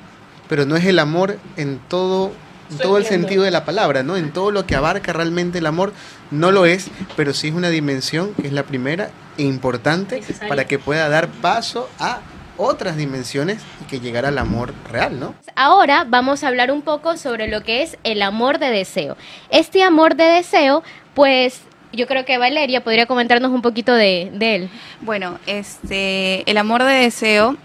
pero 0.48 0.64
no 0.64 0.76
es 0.76 0.84
el 0.84 1.00
amor 1.00 1.36
en 1.56 1.80
todo, 1.88 2.30
en 2.70 2.78
todo 2.78 2.98
el 2.98 3.04
sentido 3.04 3.42
de 3.42 3.50
la 3.50 3.64
palabra, 3.64 4.04
¿no? 4.04 4.16
En 4.16 4.32
todo 4.32 4.52
lo 4.52 4.64
que 4.64 4.76
abarca 4.76 5.12
realmente 5.12 5.58
el 5.58 5.66
amor, 5.66 5.92
no 6.30 6.52
lo 6.52 6.66
es, 6.66 6.88
pero 7.16 7.34
sí 7.34 7.48
es 7.48 7.54
una 7.54 7.68
dimensión 7.68 8.32
que 8.34 8.46
es 8.46 8.52
la 8.52 8.62
primera 8.62 9.10
e 9.36 9.42
importante 9.42 10.20
Necesario. 10.20 10.48
para 10.48 10.68
que 10.68 10.78
pueda 10.78 11.08
dar 11.08 11.26
paso 11.26 11.88
a 11.98 12.20
otras 12.58 12.96
dimensiones 12.96 13.60
y 13.80 13.84
que 13.86 13.98
llegara 13.98 14.28
al 14.28 14.38
amor 14.38 14.72
real, 14.88 15.18
¿no? 15.18 15.34
Ahora 15.56 16.04
vamos 16.06 16.44
a 16.44 16.48
hablar 16.48 16.70
un 16.70 16.82
poco 16.82 17.16
sobre 17.16 17.48
lo 17.48 17.64
que 17.64 17.82
es 17.82 17.98
el 18.04 18.22
amor 18.22 18.60
de 18.60 18.70
deseo. 18.70 19.16
Este 19.48 19.82
amor 19.82 20.14
de 20.14 20.24
deseo, 20.24 20.84
pues 21.14 21.62
yo 21.92 22.06
creo 22.06 22.24
que 22.24 22.38
Valeria 22.38 22.82
podría 22.82 23.06
comentarnos 23.06 23.50
un 23.50 23.62
poquito 23.62 23.94
de, 23.94 24.30
él. 24.40 24.70
Bueno, 25.00 25.38
este, 25.46 26.48
el 26.50 26.56
amor 26.58 26.84
de 26.84 26.92
deseo 26.92 27.56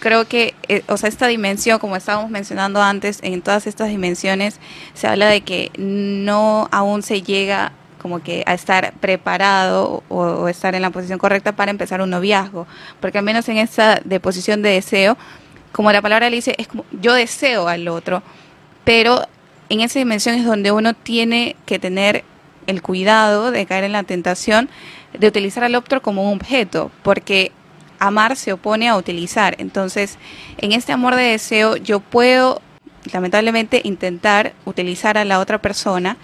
creo 0.00 0.26
que, 0.26 0.54
eh, 0.68 0.82
o 0.88 0.96
sea, 0.96 1.08
esta 1.08 1.26
dimensión, 1.26 1.78
como 1.78 1.96
estábamos 1.96 2.30
mencionando 2.30 2.82
antes, 2.82 3.20
en 3.22 3.42
todas 3.42 3.66
estas 3.66 3.88
dimensiones 3.88 4.58
se 4.94 5.06
habla 5.06 5.26
de 5.28 5.42
que 5.42 5.70
no 5.76 6.68
aún 6.72 7.02
se 7.02 7.22
llega 7.22 7.72
como 8.00 8.22
que 8.22 8.42
a 8.46 8.54
estar 8.54 8.94
preparado 8.94 10.02
o, 10.08 10.16
o, 10.16 10.48
estar 10.48 10.74
en 10.74 10.80
la 10.80 10.88
posición 10.88 11.18
correcta 11.18 11.52
para 11.52 11.70
empezar 11.70 12.00
un 12.00 12.08
noviazgo, 12.08 12.66
porque 12.98 13.18
al 13.18 13.24
menos 13.24 13.46
en 13.50 13.58
esta 13.58 14.00
de 14.02 14.20
posición 14.20 14.62
de 14.62 14.70
deseo, 14.70 15.18
como 15.70 15.92
la 15.92 16.00
palabra 16.00 16.30
le 16.30 16.36
dice, 16.36 16.54
es 16.56 16.66
como 16.66 16.86
yo 16.92 17.12
deseo 17.12 17.68
al 17.68 17.86
otro, 17.88 18.22
pero 18.84 19.26
en 19.68 19.80
esa 19.80 19.98
dimensión 19.98 20.34
es 20.34 20.46
donde 20.46 20.72
uno 20.72 20.94
tiene 20.94 21.56
que 21.66 21.78
tener 21.78 22.24
el 22.70 22.82
cuidado 22.82 23.50
de 23.50 23.66
caer 23.66 23.84
en 23.84 23.92
la 23.92 24.02
tentación 24.02 24.70
de 25.18 25.26
utilizar 25.26 25.64
al 25.64 25.74
otro 25.74 26.00
como 26.00 26.30
un 26.30 26.38
objeto, 26.38 26.90
porque 27.02 27.52
amar 27.98 28.36
se 28.36 28.52
opone 28.52 28.88
a 28.88 28.96
utilizar. 28.96 29.56
Entonces, 29.58 30.18
en 30.58 30.72
este 30.72 30.92
amor 30.92 31.16
de 31.16 31.22
deseo 31.22 31.76
yo 31.76 32.00
puedo 32.00 32.62
lamentablemente 33.12 33.80
intentar 33.84 34.54
utilizar 34.64 35.18
a 35.18 35.24
la 35.24 35.40
otra 35.40 35.58
persona 35.58 36.16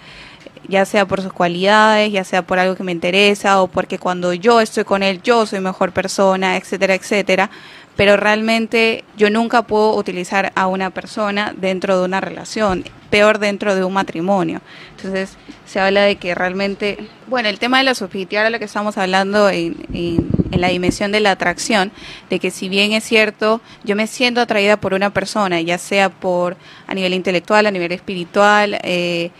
ya 0.67 0.85
sea 0.85 1.05
por 1.05 1.21
sus 1.21 1.33
cualidades, 1.33 2.11
ya 2.11 2.23
sea 2.23 2.41
por 2.41 2.59
algo 2.59 2.75
que 2.75 2.83
me 2.83 2.91
interesa 2.91 3.61
o 3.61 3.67
porque 3.67 3.99
cuando 3.99 4.33
yo 4.33 4.61
estoy 4.61 4.83
con 4.83 5.03
él 5.03 5.21
yo 5.23 5.45
soy 5.45 5.59
mejor 5.59 5.91
persona, 5.91 6.57
etcétera, 6.57 6.95
etcétera, 6.95 7.49
pero 7.97 8.15
realmente 8.15 9.03
yo 9.17 9.29
nunca 9.31 9.63
puedo 9.63 9.95
utilizar 9.95 10.53
a 10.55 10.67
una 10.67 10.91
persona 10.91 11.53
dentro 11.57 11.97
de 11.99 12.05
una 12.05 12.21
relación, 12.21 12.85
peor 13.09 13.39
dentro 13.39 13.73
de 13.73 13.83
un 13.83 13.91
matrimonio. 13.91 14.61
Entonces 14.95 15.35
se 15.65 15.79
habla 15.79 16.03
de 16.03 16.15
que 16.17 16.35
realmente, 16.35 16.99
bueno, 17.25 17.49
el 17.49 17.57
tema 17.57 17.79
de 17.79 17.85
la 17.85 17.95
subjetividad, 17.95 18.51
lo 18.51 18.59
que 18.59 18.65
estamos 18.65 18.99
hablando 18.99 19.49
en, 19.49 19.75
en, 19.91 20.29
en, 20.51 20.61
la 20.61 20.67
dimensión 20.67 21.11
de 21.11 21.21
la 21.21 21.31
atracción, 21.31 21.91
de 22.29 22.39
que 22.39 22.51
si 22.51 22.69
bien 22.69 22.93
es 22.93 23.03
cierto, 23.03 23.61
yo 23.83 23.95
me 23.95 24.05
siento 24.05 24.41
atraída 24.41 24.77
por 24.77 24.93
una 24.93 25.09
persona, 25.09 25.59
ya 25.61 25.79
sea 25.79 26.09
por 26.09 26.55
a 26.85 26.93
nivel 26.93 27.15
intelectual, 27.15 27.65
a 27.65 27.71
nivel 27.71 27.91
espiritual, 27.91 28.79
eh, 28.83 29.31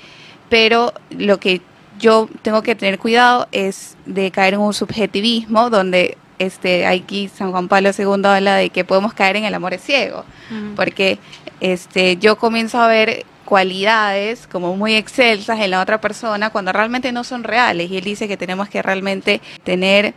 pero 0.49 0.93
lo 1.11 1.39
que 1.39 1.61
yo 1.99 2.27
tengo 2.41 2.63
que 2.63 2.75
tener 2.75 2.97
cuidado 2.97 3.47
es 3.51 3.97
de 4.07 4.31
caer 4.31 4.55
en 4.55 4.61
un 4.61 4.73
subjetivismo 4.73 5.69
donde 5.69 6.17
este 6.39 6.86
aquí 6.86 7.29
San 7.29 7.51
Juan 7.51 7.67
Pablo 7.67 7.91
II 7.98 8.25
habla 8.25 8.56
de 8.56 8.70
que 8.70 8.86
podemos 8.86 9.13
caer 9.13 9.38
en 9.38 9.46
el 9.46 9.53
amor 9.53 9.74
es 9.74 9.82
ciego, 9.82 10.24
porque 10.75 11.20
este 11.60 12.17
yo 12.17 12.38
comienzo 12.38 12.79
a 12.79 12.88
ver 12.88 13.25
cualidades 13.46 14.46
como 14.46 14.75
muy 14.75 14.96
excelsas 14.96 15.60
en 15.62 15.72
la 15.72 15.82
otra 15.82 16.01
persona 16.01 16.50
cuando 16.50 16.74
realmente 16.74 17.13
no 17.13 17.24
son 17.24 17.46
reales 17.46 17.89
y 17.89 17.98
él 17.98 18.03
dice 18.03 18.27
que 18.27 18.36
tenemos 18.36 18.67
que 18.67 18.82
realmente 18.82 19.39
tener 19.63 20.13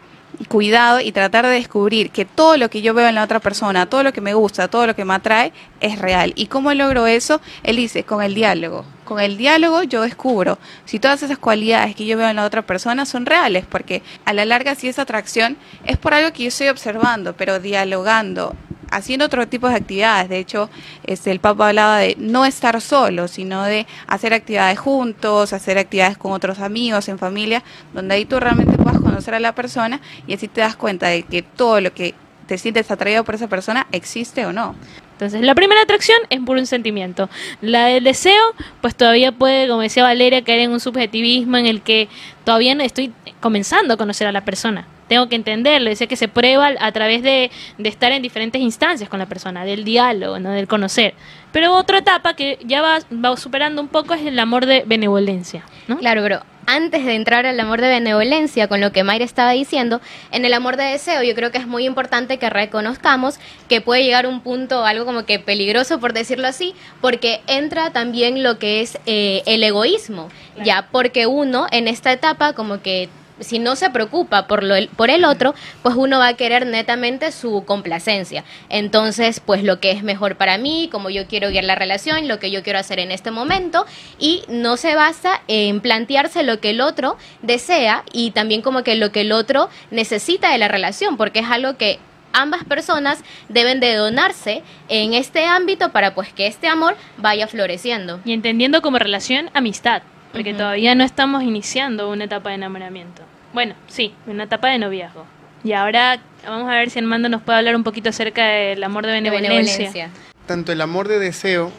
cuidado 0.49 1.01
y 1.01 1.13
tratar 1.13 1.47
de 1.47 1.53
descubrir 1.53 2.11
que 2.11 2.25
todo 2.25 2.57
lo 2.57 2.71
que 2.71 2.83
yo 2.83 2.95
veo 2.95 3.09
en 3.09 3.15
la 3.15 3.25
otra 3.25 3.41
persona, 3.41 3.87
todo 3.87 4.03
lo 4.03 4.13
que 4.13 4.21
me 4.21 4.35
gusta, 4.35 4.69
todo 4.69 4.87
lo 4.87 4.95
que 4.95 5.05
me 5.05 5.15
atrae 5.15 5.53
es 5.81 5.99
real. 5.99 6.33
¿Y 6.37 6.47
cómo 6.47 6.73
logro 6.75 7.07
eso? 7.07 7.41
Él 7.63 7.77
dice, 7.77 8.05
con 8.05 8.23
el 8.23 8.35
diálogo. 8.35 8.85
Con 9.05 9.19
el 9.19 9.37
diálogo 9.37 9.83
yo 9.83 10.03
descubro 10.03 10.59
si 10.85 11.01
todas 11.01 11.23
esas 11.23 11.39
cualidades 11.39 11.97
que 11.97 12.07
yo 12.07 12.17
veo 12.17 12.29
en 12.29 12.37
la 12.37 12.45
otra 12.45 12.63
persona 12.63 13.07
son 13.07 13.27
reales, 13.27 13.65
porque 13.69 14.03
a 14.25 14.33
la 14.33 14.45
larga 14.45 14.77
si 14.77 14.89
esa 14.89 15.03
atracción 15.03 15.57
es 15.85 15.97
por 15.97 16.15
algo 16.15 16.33
que 16.33 16.45
yo 16.45 16.49
estoy 16.49 16.69
observando, 16.69 17.35
pero 17.35 17.59
dialogando, 17.59 18.55
haciendo 18.91 19.27
otro 19.27 19.49
tipo 19.49 19.69
de 19.69 19.77
actividades. 19.77 20.29
De 20.29 20.39
hecho, 20.39 20.71
este, 21.05 21.31
el 21.31 21.41
Papa 21.41 21.69
hablaba 21.69 21.99
de 21.99 22.17
no 22.19 22.45
estar 22.45 22.81
solo, 22.81 23.29
sino 23.29 23.65
de 23.65 23.87
hacer 24.07 24.33
actividades 24.33 24.79
juntos, 24.79 25.53
hacer 25.53 25.79
actividades 25.79 26.19
con 26.19 26.33
otros 26.33 26.59
amigos, 26.59 27.09
en 27.09 27.19
familia, 27.19 27.63
donde 27.93 28.15
ahí 28.15 28.25
tú 28.25 28.39
realmente 28.41 28.77
puedas 28.77 29.01
conocer 29.01 29.35
a 29.35 29.41
la 29.41 29.55
persona 29.55 30.01
y 30.27 30.35
así 30.35 30.49
te 30.49 30.61
das 30.61 30.77
cuenta 30.77 31.09
de 31.09 31.23
que 31.23 31.43
todo 31.43 31.81
lo 31.81 31.93
que 31.93 32.15
te 32.47 32.59
sientes 32.59 32.91
atraído 32.91 33.25
por 33.25 33.37
esa 33.37 33.49
persona 33.49 33.87
existe 33.93 34.45
o 34.45 34.53
no. 34.53 34.75
Entonces, 35.13 35.43
la 35.43 35.55
primera 35.55 35.83
atracción 35.83 36.19
es 36.31 36.41
por 36.41 36.57
un 36.57 36.67
sentimiento. 36.67 37.29
La 37.61 37.87
del 37.87 38.05
deseo, 38.05 38.43
pues 38.81 38.95
todavía 38.95 39.33
puede, 39.33 39.69
como 39.69 39.83
decía 39.83 40.03
Valeria, 40.03 40.43
caer 40.43 40.61
en 40.61 40.73
un 40.73 40.81
subjetivismo 40.81 41.59
en 41.59 41.67
el 41.67 41.83
que 41.83 42.09
todavía 42.45 42.75
no 42.75 42.83
estoy 42.83 43.13
comenzando 43.41 43.95
a 43.95 43.97
conocer 43.99 44.27
a 44.27 44.33
la 44.33 44.45
persona 44.45 44.87
tengo 45.11 45.29
que 45.29 45.35
entenderlo, 45.35 45.91
decía 45.91 46.07
que 46.07 46.15
se 46.15 46.29
prueba 46.29 46.71
a 46.79 46.93
través 46.93 47.25
de, 47.25 47.51
estar 47.83 48.13
en 48.13 48.23
diferentes 48.23 48.63
instancias 48.63 49.11
con 49.11 49.19
la 49.19 49.27
persona, 49.27 49.65
del 49.65 49.83
diálogo, 49.83 50.39
¿no? 50.39 50.53
del 50.53 50.69
conocer. 50.69 51.15
Pero 51.51 51.75
otra 51.75 51.99
etapa 51.99 52.35
que 52.35 52.61
ya 52.65 52.81
va, 52.81 53.01
va 53.13 53.37
superando 53.37 53.83
un 53.83 53.89
poco 53.89 54.15
es 54.15 54.25
el 54.25 54.39
amor 54.39 54.67
de 54.67 54.85
benevolencia. 54.87 55.65
¿no? 55.89 55.99
Claro, 55.99 56.23
pero 56.23 56.43
antes 56.67 57.05
de 57.05 57.17
entrar 57.17 57.45
al 57.45 57.59
amor 57.59 57.81
de 57.81 57.89
benevolencia, 57.89 58.69
con 58.69 58.81
lo 58.81 58.93
que 58.93 59.03
Mayra 59.03 59.25
estaba 59.25 59.51
diciendo, 59.51 60.01
en 60.31 60.45
el 60.45 60.55
amor 60.55 60.77
de 60.77 60.85
deseo 60.85 61.25
yo 61.25 61.35
creo 61.35 61.51
que 61.51 61.59
es 61.59 61.67
muy 61.67 61.87
importante 61.87 62.39
que 62.39 62.49
reconozcamos 62.49 63.41
que 63.69 63.81
puede 63.81 64.05
llegar 64.05 64.29
un 64.29 64.43
punto, 64.43 64.85
algo 64.85 65.05
como 65.05 65.25
que 65.25 65.41
peligroso 65.41 65.99
por 65.99 66.13
decirlo 66.13 66.47
así, 66.47 66.73
porque 67.01 67.41
entra 67.49 67.91
también 67.91 68.45
lo 68.45 68.61
que 68.61 68.81
es 68.81 68.97
eh, 69.07 69.43
el 69.47 69.65
egoísmo, 69.65 70.29
ya, 70.63 70.87
porque 70.93 71.27
uno 71.27 71.67
en 71.73 71.89
esta 71.89 72.13
etapa 72.13 72.53
como 72.53 72.81
que 72.81 73.09
si 73.41 73.59
no 73.59 73.77
se 73.77 73.91
preocupa 73.91 74.47
por, 74.47 74.63
lo, 74.63 74.75
por 74.97 75.11
el 75.11 75.25
otro, 75.25 75.55
pues 75.83 75.95
uno 75.97 76.19
va 76.19 76.29
a 76.29 76.35
querer 76.35 76.67
netamente 76.67 77.33
su 77.33 77.65
complacencia. 77.65 78.45
Entonces, 78.69 79.41
pues 79.41 79.65
lo 79.65 79.81
que 79.81 79.91
es 79.91 80.03
mejor 80.03 80.37
para 80.37 80.59
mí, 80.59 80.89
como 80.93 81.11
yo 81.11 81.27
quiero 81.27 81.51
guiar 81.51 81.65
la 81.65 81.75
relación, 81.75 82.29
lo 82.29 82.39
que 82.39 82.51
yo 82.51 82.63
quiero 82.63 82.79
hacer 82.79 82.99
en 82.99 83.11
este 83.11 83.31
momento, 83.31 83.87
y 84.19 84.43
no 84.49 84.77
se 84.77 84.95
basa 84.95 85.41
en 85.49 85.81
plantearse 85.81 86.43
lo 86.43 86.61
que 86.61 86.71
el 86.71 86.81
otro 86.81 87.17
desea 87.43 88.05
y 88.13 88.31
también 88.31 88.63
como 88.63 88.83
que 88.83 88.95
lo 88.95 89.13
que 89.13 89.23
el 89.23 89.33
otro 89.33 89.69
necesita 89.91 90.53
de 90.53 90.59
la 90.59 90.69
relación, 90.69 91.17
porque 91.17 91.41
es 91.41 91.47
algo 91.47 91.77
que 91.77 91.99
ambas 92.33 92.65
personas 92.65 93.23
deben 93.49 93.81
de 93.81 93.95
donarse 93.95 94.63
en 94.89 95.15
este 95.15 95.47
ámbito 95.47 95.91
para 95.91 96.15
pues 96.15 96.33
que 96.33 96.47
este 96.47 96.69
amor 96.69 96.97
vaya 97.17 97.47
floreciendo. 97.47 98.21
Y 98.25 98.33
entendiendo 98.33 98.83
como 98.83 98.99
relación 98.99 99.51
amistad, 99.55 100.03
porque 100.33 100.55
todavía 100.55 100.95
no 100.95 101.05
estamos 101.05 101.43
iniciando 101.43 102.11
una 102.11 102.25
etapa 102.25 102.51
de 102.51 102.57
enamoramiento. 102.57 103.23
Bueno, 103.53 103.75
sí, 103.89 104.15
una 104.27 104.45
etapa 104.45 104.69
de 104.69 104.79
noviazgo. 104.79 105.25
Y 105.65 105.73
ahora 105.73 106.21
vamos 106.47 106.71
a 106.71 106.75
ver 106.75 106.91
si 106.91 106.99
Armando 106.99 107.29
nos 107.29 107.43
puede 107.43 107.59
hablar 107.59 107.77
un 107.77 107.85
poquito 107.85 108.09
acerca 108.09 108.45
del 108.45 108.83
amor 108.83 109.05
de 109.07 109.13
benevolencia. 109.13 110.11
Tanto 110.47 110.73
el 110.73 110.81
amor 110.81 111.09
de 111.09 111.19
deseo 111.19 111.71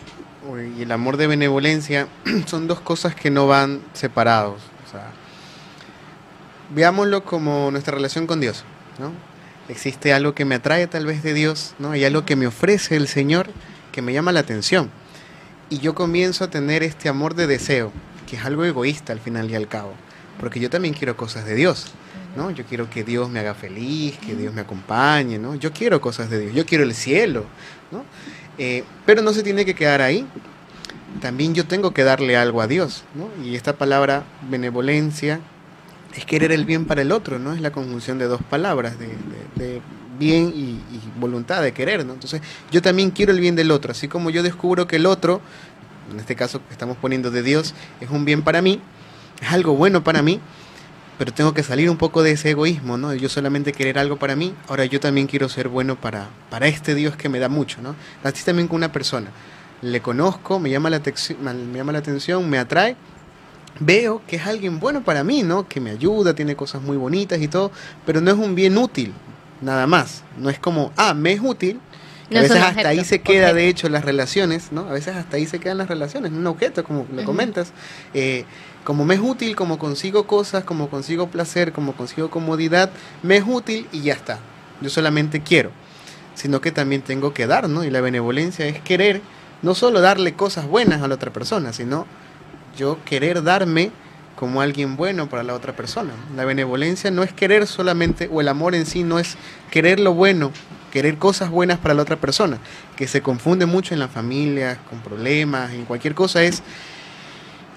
y 0.78 0.84
el 0.84 0.92
amor 0.92 1.18
de 1.18 1.28
benevolencia 1.28 2.08
son 2.46 2.68
dos 2.68 2.80
cosas 2.82 3.16
que 3.16 3.32
no 3.32 3.48
van 3.48 3.82
separados. 3.94 4.62
O 4.86 4.92
sea, 4.92 5.12
veámoslo 6.70 7.24
como 7.24 7.72
nuestra 7.72 7.96
relación 7.96 8.28
con 8.28 8.42
Dios. 8.42 8.66
¿no? 9.00 9.12
Existe 9.70 10.14
algo 10.14 10.36
que 10.36 10.46
me 10.46 10.56
atrae 10.56 10.88
tal 10.88 11.06
vez 11.06 11.24
de 11.24 11.34
Dios, 11.34 11.74
¿no? 11.80 11.92
hay 11.92 12.04
algo 12.04 12.26
que 12.26 12.36
me 12.36 12.48
ofrece 12.48 12.98
el 12.98 13.08
Señor 13.08 13.50
que 13.92 14.02
me 14.02 14.14
llama 14.14 14.32
la 14.32 14.42
atención. 14.42 14.92
Y 15.70 15.80
yo 15.80 15.96
comienzo 15.96 16.44
a 16.44 16.50
tener 16.50 16.84
este 16.84 17.08
amor 17.08 17.34
de 17.34 17.48
deseo, 17.48 17.94
que 18.30 18.36
es 18.36 18.46
algo 18.46 18.66
egoísta 18.66 19.14
al 19.14 19.20
final 19.20 19.50
y 19.50 19.56
al 19.56 19.68
cabo 19.68 19.94
porque 20.42 20.60
yo 20.60 20.70
también 20.70 20.94
quiero 20.94 21.16
cosas 21.16 21.46
de 21.46 21.56
Dios. 21.56 21.94
¿no? 22.36 22.52
Yo 22.52 22.66
quiero 22.66 22.90
que 22.90 23.04
Dios 23.04 23.30
me 23.30 23.40
haga 23.40 23.54
feliz, 23.54 24.18
que 24.18 24.36
Dios 24.36 24.54
me 24.54 24.62
acompañe, 24.62 25.38
¿no? 25.38 25.56
Yo 25.56 25.72
quiero 25.72 26.00
cosas 26.02 26.30
de 26.30 26.40
Dios, 26.40 26.54
yo 26.54 26.66
quiero 26.66 26.84
el 26.84 26.94
cielo, 26.94 27.46
¿no? 27.92 28.04
Eh, 28.58 28.84
pero 29.06 29.22
no 29.22 29.34
se 29.34 29.44
tiene 29.44 29.66
que 29.66 29.76
quedar 29.76 30.02
ahí. 30.02 30.26
También 31.20 31.54
yo 31.54 31.66
tengo 31.66 31.94
que 31.94 32.04
darle 32.04 32.38
algo 32.38 32.62
a 32.62 32.68
Dios, 32.68 33.04
¿no? 33.16 33.30
Y 33.44 33.56
esta 33.56 33.74
palabra 33.74 34.24
benevolencia 34.50 35.42
es 36.16 36.26
querer 36.26 36.52
el 36.52 36.66
bien 36.66 36.86
para 36.86 37.02
el 37.02 37.12
otro, 37.12 37.38
¿no? 37.38 37.54
Es 37.54 37.62
la 37.62 37.72
conjunción 37.72 38.18
de 38.18 38.26
dos 38.26 38.42
palabras, 38.50 38.96
de, 38.98 39.82
bien 40.18 40.54
y, 40.56 40.62
y, 40.96 41.02
voluntad 41.20 41.62
de 41.62 41.74
querer, 41.74 42.06
¿no? 42.06 42.14
Entonces, 42.14 42.42
yo 42.72 42.82
también 42.82 43.12
quiero 43.12 43.32
el 43.32 43.40
bien 43.40 43.56
del 43.56 43.72
otro, 43.72 43.92
así 43.92 44.08
como 44.08 44.30
yo 44.30 44.44
descubro 44.44 44.88
que 44.88 44.98
el 44.98 45.06
otro, 45.06 45.42
en 46.12 46.20
este 46.20 46.36
caso 46.36 46.66
que 46.66 46.72
estamos 46.72 46.96
poniendo 46.98 47.32
de 47.32 47.44
Dios, 47.44 47.74
es 48.00 48.10
un 48.10 48.24
bien 48.24 48.42
para 48.42 48.62
mí, 48.62 48.82
es 49.42 49.52
algo 49.52 49.76
bueno 49.76 50.04
para 50.04 50.22
mí, 50.22 50.40
pero 51.18 51.34
tengo 51.34 51.54
que 51.54 51.64
salir 51.64 51.90
un 51.90 51.98
poco 51.98 52.24
de 52.24 52.32
ese 52.32 52.52
egoísmo, 52.52 52.98
¿no? 52.98 53.14
Yo 53.14 53.30
solamente 53.30 53.74
querer 53.74 54.00
algo 54.00 54.18
para 54.18 54.36
mí, 54.36 54.54
ahora 54.68 54.86
yo 54.86 55.00
también 55.00 55.28
quiero 55.28 55.50
ser 55.50 55.68
bueno 55.68 55.96
para, 55.96 56.30
para 56.50 56.68
este 56.68 56.96
Dios 56.96 57.16
que 57.16 57.30
me 57.30 57.40
da 57.40 57.50
mucho, 57.50 57.82
¿no? 57.82 57.96
Así 58.24 58.44
también 58.44 58.68
con 58.68 58.78
una 58.78 58.92
persona. 58.92 59.30
Le 59.82 60.02
conozco, 60.02 60.60
me 60.60 60.70
llama, 60.70 60.90
la 60.90 61.00
me 61.00 61.78
llama 61.78 61.92
la 61.92 62.00
atención, 62.00 62.50
me 62.50 62.58
atrae, 62.58 62.96
veo 63.80 64.22
que 64.28 64.38
es 64.38 64.46
alguien 64.46 64.80
bueno 64.80 65.04
para 65.04 65.24
mí, 65.24 65.44
¿no? 65.44 65.68
Que 65.68 65.80
me 65.80 65.92
ayuda, 65.92 66.34
tiene 66.34 66.56
cosas 66.56 66.82
muy 66.82 66.98
bonitas 66.98 67.42
y 67.42 67.48
todo, 67.48 67.72
pero 68.06 68.22
no 68.22 68.32
es 68.32 68.38
un 68.38 68.56
bien 68.56 68.78
útil, 68.78 69.14
nada 69.62 69.88
más. 69.88 70.24
No 70.38 70.50
es 70.50 70.60
como, 70.60 70.92
ah, 70.98 71.14
me 71.14 71.34
es 71.34 71.42
útil, 71.42 71.80
a 72.38 72.42
veces 72.42 72.58
hasta 72.58 72.88
ahí 72.88 73.04
se 73.04 73.22
queda, 73.22 73.54
de 73.54 73.68
hecho, 73.68 73.90
las 73.90 74.06
relaciones, 74.06 74.72
¿no? 74.72 74.88
A 74.88 74.94
veces 74.94 75.16
hasta 75.16 75.38
ahí 75.38 75.46
se 75.46 75.60
quedan 75.60 75.78
las 75.78 75.88
relaciones, 75.88 76.32
un 76.32 76.48
objeto, 76.48 76.84
como 76.84 77.06
lo 77.14 77.24
comentas. 77.26 77.74
Eh, 78.14 78.46
como 78.84 79.06
me 79.06 79.16
es 79.16 79.22
útil, 79.22 79.56
como 79.56 79.78
consigo 79.78 80.26
cosas, 80.26 80.64
como 80.64 80.90
consigo 80.90 81.28
placer, 81.28 81.72
como 81.72 81.94
consigo 81.94 82.30
comodidad, 82.30 82.90
me 83.24 83.38
es 83.38 83.44
útil 83.46 83.88
y 83.92 84.02
ya 84.02 84.14
está. 84.14 84.40
Yo 84.82 84.90
solamente 84.90 85.42
quiero, 85.42 85.72
sino 86.34 86.62
que 86.62 86.72
también 86.72 87.02
tengo 87.02 87.34
que 87.34 87.48
dar, 87.48 87.70
¿no? 87.70 87.84
Y 87.84 87.90
la 87.90 88.02
benevolencia 88.02 88.66
es 88.66 88.82
querer, 88.82 89.22
no 89.62 89.76
solo 89.76 90.02
darle 90.02 90.34
cosas 90.34 90.66
buenas 90.66 91.02
a 91.02 91.08
la 91.08 91.16
otra 91.16 91.32
persona, 91.32 91.74
sino 91.74 92.08
yo 92.78 92.98
querer 93.06 93.44
darme 93.44 93.92
como 94.36 94.62
alguien 94.62 94.98
bueno 94.98 95.30
para 95.30 95.44
la 95.44 95.54
otra 95.54 95.76
persona. 95.76 96.14
La 96.36 96.46
benevolencia 96.46 97.12
no 97.12 97.22
es 97.22 97.32
querer 97.32 97.68
solamente, 97.68 98.28
o 98.32 98.42
el 98.42 98.48
amor 98.48 98.74
en 98.74 98.88
sí 98.88 99.04
no 99.04 99.20
es 99.20 99.38
querer 99.70 100.00
lo 100.00 100.16
bueno, 100.16 100.52
querer 100.92 101.18
cosas 101.18 101.52
buenas 101.52 101.78
para 101.78 101.94
la 101.94 102.02
otra 102.02 102.16
persona, 102.16 102.58
que 102.96 103.08
se 103.08 103.22
confunde 103.22 103.68
mucho 103.68 103.94
en 103.94 104.00
las 104.00 104.10
familias, 104.10 104.80
con 104.90 105.00
problemas, 105.02 105.72
en 105.74 105.86
cualquier 105.86 106.16
cosa, 106.16 106.44
es 106.44 106.64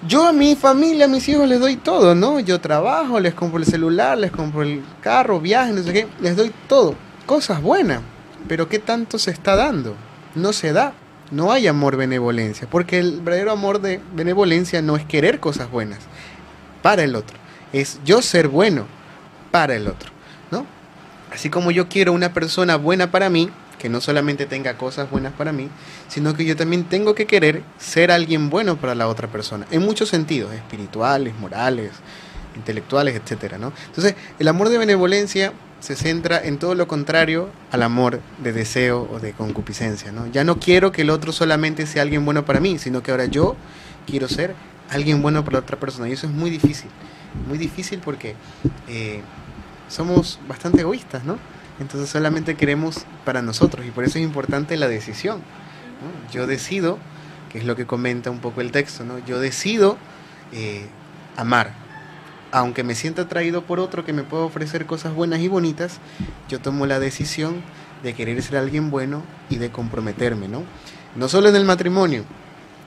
yo 0.07 0.27
a 0.27 0.33
mi 0.33 0.55
familia, 0.55 1.05
a 1.05 1.07
mis 1.07 1.27
hijos 1.29 1.47
les 1.47 1.59
doy 1.59 1.77
todo, 1.77 2.15
¿no? 2.15 2.39
Yo 2.39 2.59
trabajo, 2.59 3.19
les 3.19 3.33
compro 3.33 3.59
el 3.59 3.65
celular, 3.65 4.17
les 4.17 4.31
compro 4.31 4.61
el 4.61 4.83
carro, 5.01 5.39
viaje, 5.39 5.73
no 5.73 5.83
sé 5.83 5.93
qué, 5.93 6.07
les 6.21 6.35
doy 6.35 6.51
todo. 6.67 6.95
Cosas 7.25 7.61
buenas. 7.61 8.01
Pero 8.47 8.69
¿qué 8.69 8.79
tanto 8.79 9.17
se 9.17 9.31
está 9.31 9.55
dando? 9.55 9.95
No 10.35 10.53
se 10.53 10.73
da. 10.73 10.93
No 11.31 11.51
hay 11.51 11.67
amor 11.67 11.97
benevolencia. 11.97 12.67
Porque 12.69 12.99
el 12.99 13.21
verdadero 13.21 13.51
amor 13.51 13.81
de 13.81 13.99
benevolencia 14.13 14.81
no 14.81 14.95
es 14.95 15.05
querer 15.05 15.39
cosas 15.39 15.71
buenas 15.71 15.99
para 16.83 17.03
el 17.03 17.15
otro. 17.15 17.37
Es 17.73 17.99
yo 18.05 18.21
ser 18.21 18.47
bueno 18.47 18.85
para 19.49 19.75
el 19.75 19.87
otro, 19.87 20.11
¿no? 20.51 20.65
Así 21.33 21.49
como 21.49 21.71
yo 21.71 21.89
quiero 21.89 22.13
una 22.13 22.33
persona 22.33 22.75
buena 22.75 23.09
para 23.09 23.29
mí, 23.29 23.49
que 23.79 23.89
no 23.89 24.01
solamente 24.01 24.45
tenga 24.45 24.77
cosas 24.77 25.09
buenas 25.09 25.33
para 25.33 25.51
mí, 25.51 25.69
sino 26.07 26.33
que 26.33 26.45
yo 26.45 26.55
también 26.55 26.85
tengo 26.85 27.15
que 27.15 27.25
querer 27.25 27.63
ser 27.77 28.11
alguien 28.11 28.49
bueno 28.49 28.77
para 28.77 28.95
la 28.95 29.07
otra 29.07 29.27
persona, 29.27 29.65
en 29.71 29.81
muchos 29.81 30.09
sentidos, 30.09 30.53
espirituales, 30.53 31.33
morales, 31.39 31.91
intelectuales, 32.55 33.15
etcétera, 33.15 33.57
¿no? 33.57 33.73
Entonces, 33.87 34.15
el 34.39 34.47
amor 34.47 34.69
de 34.69 34.77
benevolencia 34.77 35.53
se 35.79 35.95
centra 35.95 36.43
en 36.43 36.57
todo 36.57 36.73
lo 36.73 36.87
contrario 36.87 37.49
al 37.71 37.83
amor 37.83 38.19
de 38.39 38.53
deseo 38.53 39.07
o 39.11 39.19
de 39.19 39.33
concupiscencia, 39.33 40.11
¿no? 40.11 40.25
Ya 40.27 40.43
no 40.43 40.59
quiero 40.59 40.91
que 40.91 41.03
el 41.03 41.09
otro 41.09 41.31
solamente 41.31 41.85
sea 41.85 42.01
alguien 42.01 42.25
bueno 42.25 42.45
para 42.45 42.59
mí, 42.59 42.79
sino 42.79 43.03
que 43.03 43.11
ahora 43.11 43.25
yo 43.25 43.55
quiero 44.07 44.27
ser 44.27 44.55
alguien 44.89 45.21
bueno 45.21 45.43
para 45.43 45.55
la 45.55 45.59
otra 45.59 45.79
persona. 45.79 46.09
Y 46.09 46.13
eso 46.13 46.27
es 46.27 46.33
muy 46.33 46.49
difícil, 46.49 46.89
muy 47.47 47.57
difícil 47.57 47.99
porque 47.99 48.35
eh, 48.87 49.21
somos 49.89 50.39
bastante 50.47 50.81
egoístas, 50.81 51.23
¿no? 51.23 51.37
Entonces 51.79 52.09
solamente 52.09 52.55
queremos 52.55 53.05
para 53.25 53.41
nosotros 53.41 53.85
y 53.85 53.91
por 53.91 54.03
eso 54.03 54.17
es 54.17 54.23
importante 54.23 54.77
la 54.77 54.87
decisión. 54.87 55.41
Yo 56.31 56.47
decido, 56.47 56.99
que 57.51 57.59
es 57.59 57.65
lo 57.65 57.75
que 57.75 57.85
comenta 57.85 58.29
un 58.29 58.39
poco 58.39 58.61
el 58.61 58.71
texto, 58.71 59.03
¿no? 59.03 59.19
yo 59.25 59.39
decido 59.39 59.97
eh, 60.51 60.87
amar, 61.35 61.73
aunque 62.51 62.83
me 62.83 62.95
sienta 62.95 63.23
atraído 63.23 63.63
por 63.63 63.79
otro 63.79 64.05
que 64.05 64.13
me 64.13 64.23
pueda 64.23 64.43
ofrecer 64.43 64.85
cosas 64.85 65.13
buenas 65.13 65.39
y 65.39 65.47
bonitas, 65.47 65.99
yo 66.47 66.59
tomo 66.59 66.85
la 66.85 66.99
decisión 66.99 67.61
de 68.03 68.13
querer 68.13 68.41
ser 68.41 68.57
alguien 68.57 68.91
bueno 68.91 69.23
y 69.49 69.57
de 69.57 69.71
comprometerme, 69.71 70.47
¿no? 70.47 70.63
No 71.15 71.27
solo 71.27 71.49
en 71.49 71.55
el 71.55 71.65
matrimonio, 71.65 72.23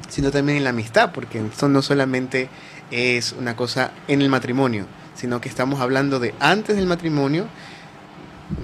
sino 0.09 0.31
también 0.31 0.59
en 0.59 0.65
la 0.65 0.71
amistad, 0.71 1.13
porque 1.13 1.45
esto 1.45 1.69
no 1.69 1.83
solamente 1.83 2.49
es 2.91 3.33
una 3.33 3.57
cosa 3.57 3.91
en 4.07 4.23
el 4.23 4.29
matrimonio, 4.29 4.87
sino 5.15 5.41
que 5.41 5.49
estamos 5.49 5.81
hablando 5.81 6.21
de 6.21 6.35
antes 6.41 6.77
del 6.77 6.87
matrimonio, 6.87 7.47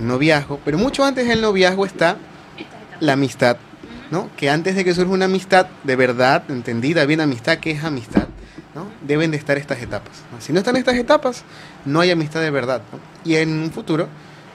noviazgo, 0.01 0.61
pero 0.65 0.79
mucho 0.79 1.05
antes 1.05 1.27
del 1.29 1.41
noviazgo 1.41 1.87
está 1.87 2.17
la 3.01 3.15
amistad, 3.15 3.57
¿no? 4.11 4.31
Que 4.37 4.51
antes 4.51 4.75
de 4.75 4.85
que 4.85 4.95
surja 4.95 5.13
una 5.13 5.27
amistad 5.27 5.67
de 5.85 5.97
verdad, 5.97 6.45
entendida 6.49 7.05
bien 7.07 7.21
amistad, 7.21 7.59
¿qué 7.59 7.73
es 7.73 7.85
amistad? 7.85 8.29
¿no? 8.75 8.89
Deben 9.07 9.31
de 9.31 9.37
estar 9.37 9.57
estas 9.57 9.81
etapas. 9.81 10.23
Si 10.41 10.53
no 10.53 10.59
están 10.59 10.77
estas 10.77 10.97
etapas, 10.97 11.45
no 11.85 12.01
hay 12.01 12.11
amistad 12.11 12.41
de 12.41 12.51
verdad. 12.51 12.83
Y 13.25 13.37
en 13.37 13.51
un 13.51 13.71
futuro, 13.71 14.09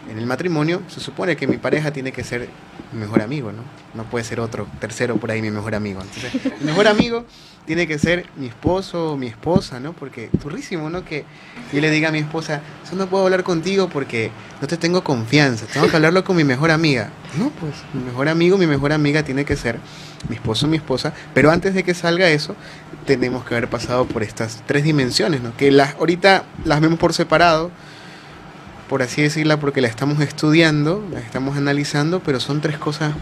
en 0.09 0.17
el 0.17 0.25
matrimonio, 0.25 0.81
se 0.87 0.99
supone 0.99 1.35
que 1.35 1.47
mi 1.47 1.57
pareja 1.57 1.91
tiene 1.91 2.11
que 2.11 2.23
ser 2.23 2.49
mi 2.93 2.99
mejor 2.99 3.21
amigo, 3.21 3.51
¿no? 3.51 3.63
No 3.93 4.09
puede 4.09 4.23
ser 4.23 4.39
otro, 4.39 4.67
tercero 4.79 5.17
por 5.17 5.31
ahí 5.31 5.41
mi 5.41 5.51
mejor 5.51 5.75
amigo. 5.75 6.01
Entonces, 6.01 6.33
mi 6.59 6.67
mejor 6.67 6.87
amigo 6.87 7.25
tiene 7.65 7.87
que 7.87 7.99
ser 7.99 8.25
mi 8.35 8.47
esposo 8.47 9.11
o 9.11 9.17
mi 9.17 9.27
esposa, 9.27 9.79
¿no? 9.79 9.93
Porque 9.93 10.29
turrísimo, 10.41 10.89
¿no? 10.89 11.05
Que 11.05 11.25
yo 11.71 11.81
le 11.81 11.91
diga 11.91 12.09
a 12.09 12.11
mi 12.11 12.19
esposa, 12.19 12.61
yo 12.89 12.97
no 12.97 13.07
puedo 13.07 13.25
hablar 13.25 13.43
contigo 13.43 13.89
porque 13.89 14.31
no 14.61 14.67
te 14.67 14.77
tengo 14.77 15.03
confianza, 15.03 15.67
tengo 15.67 15.87
que 15.87 15.95
hablarlo 15.95 16.23
con 16.23 16.35
mi 16.35 16.43
mejor 16.43 16.71
amiga. 16.71 17.11
No, 17.37 17.49
pues 17.51 17.73
mi 17.93 18.03
mejor 18.03 18.27
amigo, 18.29 18.57
mi 18.57 18.65
mejor 18.65 18.91
amiga 18.91 19.23
tiene 19.23 19.45
que 19.45 19.55
ser 19.55 19.79
mi 20.27 20.35
esposo 20.35 20.65
o 20.65 20.69
mi 20.69 20.77
esposa, 20.77 21.13
pero 21.33 21.51
antes 21.51 21.73
de 21.75 21.83
que 21.83 21.93
salga 21.93 22.29
eso, 22.29 22.55
tenemos 23.05 23.45
que 23.45 23.55
haber 23.55 23.69
pasado 23.69 24.05
por 24.05 24.23
estas 24.23 24.63
tres 24.65 24.83
dimensiones, 24.83 25.41
¿no? 25.41 25.55
Que 25.55 25.71
las 25.71 25.95
ahorita 25.95 26.45
las 26.65 26.81
vemos 26.81 26.97
por 26.97 27.13
separado, 27.13 27.71
por 28.89 29.03
así 29.03 29.21
decirla, 29.21 29.59
porque 29.59 29.79
la 29.79 29.87
estamos 29.87 30.19
estudiando, 30.19 31.07
la 31.13 31.19
estamos 31.19 31.55
analizando, 31.55 32.19
pero 32.21 32.39
son 32.39 32.59
tres 32.59 32.77
cosas 32.77 33.13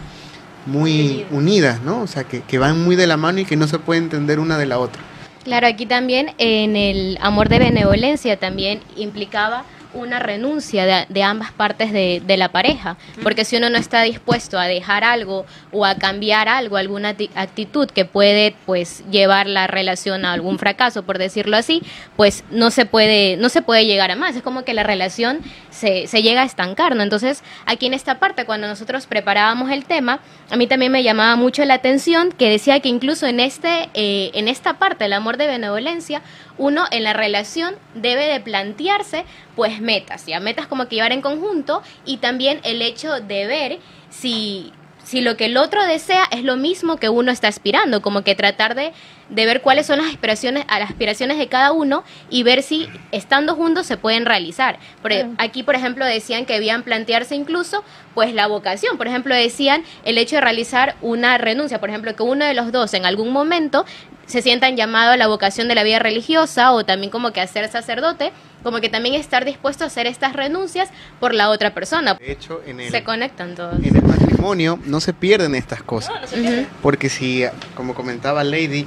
muy 0.66 1.26
unidas, 1.30 1.82
¿no? 1.82 2.00
O 2.00 2.06
sea, 2.06 2.24
que, 2.24 2.40
que 2.40 2.58
van 2.58 2.82
muy 2.82 2.96
de 2.96 3.06
la 3.06 3.16
mano 3.16 3.38
y 3.38 3.44
que 3.44 3.56
no 3.56 3.68
se 3.68 3.78
puede 3.78 4.00
entender 4.00 4.40
una 4.40 4.58
de 4.58 4.66
la 4.66 4.78
otra. 4.78 5.00
Claro, 5.44 5.66
aquí 5.66 5.86
también 5.86 6.32
en 6.38 6.74
el 6.74 7.18
amor 7.20 7.48
de 7.48 7.58
benevolencia 7.58 8.38
también 8.38 8.80
implicaba 8.96 9.64
una 9.94 10.18
renuncia 10.18 10.84
de, 10.84 11.06
de 11.08 11.22
ambas 11.22 11.52
partes 11.52 11.92
de, 11.92 12.22
de, 12.24 12.36
la 12.36 12.50
pareja, 12.50 12.96
porque 13.22 13.44
si 13.44 13.56
uno 13.56 13.70
no 13.70 13.78
está 13.78 14.02
dispuesto 14.02 14.58
a 14.58 14.66
dejar 14.66 15.04
algo 15.04 15.46
o 15.72 15.84
a 15.84 15.94
cambiar 15.96 16.48
algo, 16.48 16.76
alguna 16.76 17.14
actitud 17.34 17.88
que 17.90 18.04
puede 18.04 18.54
pues 18.66 19.02
llevar 19.10 19.46
la 19.46 19.66
relación 19.66 20.24
a 20.24 20.32
algún 20.32 20.58
fracaso, 20.58 21.02
por 21.02 21.18
decirlo 21.18 21.56
así, 21.56 21.82
pues 22.16 22.44
no 22.50 22.70
se 22.70 22.86
puede 22.86 23.36
no 23.36 23.48
se 23.48 23.62
puede 23.62 23.86
llegar 23.86 24.10
a 24.10 24.16
más, 24.16 24.36
es 24.36 24.42
como 24.42 24.64
que 24.64 24.74
la 24.74 24.82
relación 24.82 25.40
se, 25.70 26.06
se 26.06 26.22
llega 26.22 26.42
a 26.42 26.44
estancar, 26.44 26.96
¿no? 26.96 27.02
Entonces, 27.02 27.42
aquí 27.66 27.86
en 27.86 27.94
esta 27.94 28.18
parte 28.18 28.44
cuando 28.44 28.66
nosotros 28.66 29.06
preparábamos 29.06 29.70
el 29.70 29.84
tema, 29.84 30.20
a 30.50 30.56
mí 30.56 30.66
también 30.66 30.92
me 30.92 31.02
llamaba 31.02 31.36
mucho 31.36 31.64
la 31.64 31.74
atención 31.74 32.32
que 32.32 32.50
decía 32.50 32.80
que 32.80 32.88
incluso 32.88 33.26
en 33.26 33.40
este 33.40 33.88
eh, 33.94 34.30
en 34.34 34.48
esta 34.48 34.74
parte 34.74 35.04
del 35.04 35.12
amor 35.12 35.36
de 35.36 35.46
benevolencia, 35.46 36.22
uno 36.58 36.84
en 36.90 37.04
la 37.04 37.12
relación 37.12 37.76
debe 37.94 38.26
de 38.26 38.40
plantearse 38.40 39.24
pues 39.58 39.80
metas, 39.80 40.24
ya 40.24 40.38
metas 40.38 40.68
como 40.68 40.86
que 40.86 40.94
llevar 40.94 41.10
en 41.10 41.20
conjunto 41.20 41.82
y 42.04 42.18
también 42.18 42.60
el 42.62 42.80
hecho 42.80 43.18
de 43.20 43.48
ver 43.48 43.78
si 44.08 44.72
si 45.02 45.22
lo 45.22 45.36
que 45.38 45.46
el 45.46 45.56
otro 45.56 45.84
desea 45.86 46.24
es 46.30 46.44
lo 46.44 46.56
mismo 46.56 46.98
que 46.98 47.08
uno 47.08 47.32
está 47.32 47.48
aspirando, 47.48 48.02
como 48.02 48.22
que 48.22 48.34
tratar 48.34 48.74
de, 48.74 48.92
de 49.30 49.46
ver 49.46 49.62
cuáles 49.62 49.86
son 49.86 49.98
las 49.98 50.08
aspiraciones, 50.08 50.66
las 50.68 50.90
aspiraciones 50.90 51.38
de 51.38 51.48
cada 51.48 51.72
uno 51.72 52.04
y 52.28 52.42
ver 52.42 52.62
si 52.62 52.88
estando 53.10 53.54
juntos 53.54 53.86
se 53.86 53.96
pueden 53.96 54.26
realizar. 54.26 54.78
Por, 55.00 55.12
aquí, 55.38 55.62
por 55.62 55.74
ejemplo, 55.74 56.04
decían 56.04 56.44
que 56.44 56.52
debían 56.52 56.82
plantearse 56.82 57.34
incluso 57.34 57.82
pues 58.14 58.34
la 58.34 58.46
vocación. 58.48 58.98
Por 58.98 59.08
ejemplo, 59.08 59.34
decían 59.34 59.82
el 60.04 60.18
hecho 60.18 60.36
de 60.36 60.42
realizar 60.42 60.94
una 61.00 61.38
renuncia, 61.38 61.80
por 61.80 61.88
ejemplo, 61.88 62.14
que 62.14 62.22
uno 62.22 62.44
de 62.44 62.52
los 62.52 62.70
dos 62.70 62.92
en 62.92 63.06
algún 63.06 63.32
momento 63.32 63.86
se 64.28 64.42
sientan 64.42 64.76
llamado 64.76 65.12
a 65.12 65.16
la 65.16 65.26
vocación 65.26 65.68
de 65.68 65.74
la 65.74 65.82
vida 65.82 65.98
religiosa 65.98 66.72
o 66.72 66.84
también 66.84 67.10
como 67.10 67.32
que 67.32 67.40
a 67.40 67.46
ser 67.46 67.68
sacerdote, 67.68 68.30
como 68.62 68.80
que 68.80 68.88
también 68.88 69.14
estar 69.14 69.44
dispuesto 69.44 69.84
a 69.84 69.86
hacer 69.88 70.06
estas 70.06 70.34
renuncias 70.34 70.90
por 71.18 71.34
la 71.34 71.50
otra 71.50 71.74
persona. 71.74 72.14
De 72.14 72.32
hecho, 72.32 72.60
en 72.66 72.80
el, 72.80 72.90
se 72.90 73.02
conectan 73.02 73.54
todos. 73.54 73.82
En 73.82 73.96
el 73.96 74.02
matrimonio 74.02 74.78
no 74.84 75.00
se 75.00 75.12
pierden 75.12 75.54
estas 75.54 75.82
cosas, 75.82 76.14
no, 76.14 76.20
no 76.20 76.26
se 76.26 76.36
pierden. 76.36 76.68
porque 76.82 77.08
si, 77.08 77.44
como 77.74 77.94
comentaba 77.94 78.44
Lady, 78.44 78.86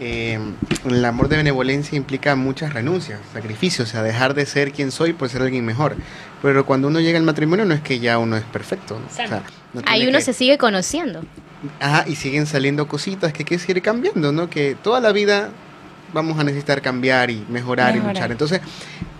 eh, 0.00 0.38
el 0.86 1.04
amor 1.04 1.28
de 1.28 1.36
benevolencia 1.36 1.96
implica 1.96 2.34
muchas 2.34 2.72
renuncias, 2.72 3.20
sacrificios, 3.32 3.88
o 3.88 3.92
sea, 3.92 4.02
dejar 4.02 4.34
de 4.34 4.46
ser 4.46 4.72
quien 4.72 4.90
soy 4.90 5.12
por 5.12 5.28
ser 5.28 5.42
alguien 5.42 5.64
mejor. 5.64 5.94
Pero 6.42 6.66
cuando 6.66 6.88
uno 6.88 7.00
llega 7.00 7.18
al 7.18 7.24
matrimonio 7.24 7.64
no 7.64 7.74
es 7.74 7.82
que 7.82 8.00
ya 8.00 8.18
uno 8.18 8.36
es 8.36 8.44
perfecto. 8.44 8.98
¿no? 8.98 9.06
O 9.06 9.14
sea, 9.14 9.42
no 9.74 9.82
Ahí 9.86 10.08
uno 10.08 10.18
que... 10.18 10.24
se 10.24 10.32
sigue 10.32 10.58
conociendo. 10.58 11.22
Ajá, 11.78 12.04
y 12.08 12.16
siguen 12.16 12.46
saliendo 12.46 12.88
cositas 12.88 13.32
que 13.32 13.40
hay 13.40 13.44
que 13.44 13.58
seguir 13.58 13.82
cambiando, 13.82 14.32
¿no? 14.32 14.48
Que 14.48 14.74
toda 14.74 15.00
la 15.00 15.12
vida 15.12 15.50
vamos 16.12 16.38
a 16.38 16.44
necesitar 16.44 16.80
cambiar 16.80 17.30
y 17.30 17.44
mejorar, 17.48 17.92
mejorar, 17.92 17.96
y 17.96 18.14
luchar. 18.14 18.30
Entonces, 18.32 18.60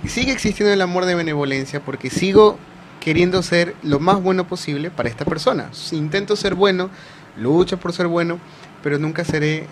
sigue 0.06 0.32
existiendo 0.32 0.72
el 0.72 0.80
amor 0.80 1.04
de 1.04 1.14
benevolencia 1.14 1.80
porque 1.80 2.10
sigo 2.10 2.58
queriendo 3.00 3.42
ser 3.42 3.74
lo 3.82 3.98
más 3.98 4.22
bueno 4.22 4.46
posible 4.46 4.90
para 4.90 5.08
esta 5.08 5.24
persona. 5.24 5.68
Si 5.72 5.96
intento 5.96 6.36
ser 6.36 6.54
bueno, 6.54 6.90
lucho 7.36 7.78
por 7.78 7.92
ser 7.92 8.06
bueno, 8.06 8.38
pero 8.82 8.98
nunca 8.98 9.24
seré 9.24 9.66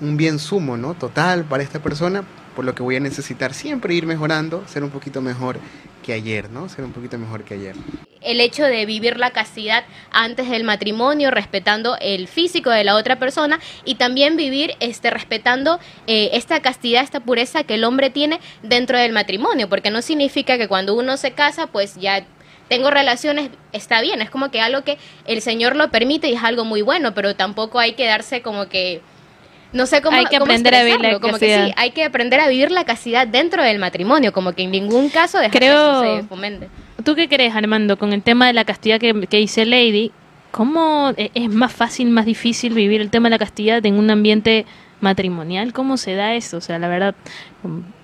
un 0.00 0.16
bien 0.16 0.38
sumo, 0.38 0.76
¿no? 0.76 0.94
Total 0.94 1.44
para 1.44 1.62
esta 1.62 1.78
persona, 1.78 2.24
por 2.60 2.66
lo 2.66 2.74
que 2.74 2.82
voy 2.82 2.96
a 2.96 3.00
necesitar 3.00 3.54
siempre 3.54 3.94
ir 3.94 4.04
mejorando, 4.04 4.62
ser 4.68 4.84
un 4.84 4.90
poquito 4.90 5.22
mejor 5.22 5.58
que 6.04 6.12
ayer, 6.12 6.50
¿no? 6.50 6.68
Ser 6.68 6.84
un 6.84 6.92
poquito 6.92 7.16
mejor 7.16 7.42
que 7.42 7.54
ayer. 7.54 7.74
El 8.20 8.38
hecho 8.38 8.64
de 8.64 8.84
vivir 8.84 9.16
la 9.16 9.30
castidad 9.30 9.84
antes 10.10 10.50
del 10.50 10.62
matrimonio, 10.62 11.30
respetando 11.30 11.96
el 12.02 12.28
físico 12.28 12.68
de 12.68 12.84
la 12.84 12.96
otra 12.96 13.18
persona 13.18 13.60
y 13.86 13.94
también 13.94 14.36
vivir 14.36 14.74
este 14.80 15.08
respetando 15.08 15.80
eh, 16.06 16.28
esta 16.34 16.60
castidad, 16.60 17.02
esta 17.02 17.20
pureza 17.20 17.64
que 17.64 17.76
el 17.76 17.84
hombre 17.84 18.10
tiene 18.10 18.40
dentro 18.62 18.98
del 18.98 19.14
matrimonio, 19.14 19.70
porque 19.70 19.90
no 19.90 20.02
significa 20.02 20.58
que 20.58 20.68
cuando 20.68 20.92
uno 20.92 21.16
se 21.16 21.30
casa, 21.30 21.66
pues 21.66 21.94
ya 21.94 22.26
tengo 22.68 22.90
relaciones, 22.90 23.48
está 23.72 24.02
bien, 24.02 24.20
es 24.20 24.28
como 24.28 24.50
que 24.50 24.60
algo 24.60 24.84
que 24.84 24.98
el 25.24 25.40
Señor 25.40 25.76
lo 25.76 25.90
permite 25.90 26.28
y 26.28 26.34
es 26.34 26.44
algo 26.44 26.66
muy 26.66 26.82
bueno, 26.82 27.14
pero 27.14 27.34
tampoco 27.34 27.78
hay 27.78 27.94
que 27.94 28.04
darse 28.04 28.42
como 28.42 28.68
que 28.68 29.00
no 29.72 29.86
sé 29.86 30.02
cómo 30.02 30.16
hay 30.16 30.26
que 30.26 30.38
cómo 30.38 30.44
aprender 30.44 30.74
a 30.74 30.82
vivir 30.82 31.00
la 31.00 31.20
como 31.20 31.38
que 31.38 31.66
sí, 31.66 31.72
hay 31.76 31.90
que 31.92 32.04
aprender 32.04 32.40
a 32.40 32.48
vivir 32.48 32.70
la 32.70 32.84
castidad 32.84 33.26
dentro 33.26 33.62
del 33.62 33.78
matrimonio, 33.78 34.32
como 34.32 34.52
que 34.52 34.62
en 34.62 34.70
ningún 34.70 35.08
caso 35.10 35.38
dejar 35.38 35.52
Creo... 35.52 36.02
que 36.02 36.12
eso 36.12 36.16
se 36.22 36.28
fomente. 36.28 36.68
¿Tú 37.04 37.14
qué 37.14 37.28
crees, 37.28 37.54
Armando, 37.54 37.96
con 37.96 38.12
el 38.12 38.22
tema 38.22 38.46
de 38.46 38.52
la 38.52 38.64
castidad 38.64 39.00
que, 39.00 39.26
que 39.28 39.36
dice 39.38 39.64
Lady? 39.64 40.12
¿Cómo 40.50 41.12
es 41.16 41.48
más 41.48 41.72
fácil, 41.72 42.10
más 42.10 42.26
difícil 42.26 42.74
vivir 42.74 43.00
el 43.00 43.10
tema 43.10 43.28
de 43.28 43.30
la 43.30 43.38
castidad 43.38 43.84
en 43.86 43.98
un 43.98 44.10
ambiente 44.10 44.66
matrimonial? 45.00 45.72
¿Cómo 45.72 45.96
se 45.96 46.14
da 46.14 46.34
eso? 46.34 46.56
O 46.56 46.60
sea, 46.60 46.78
la 46.78 46.88
verdad, 46.88 47.14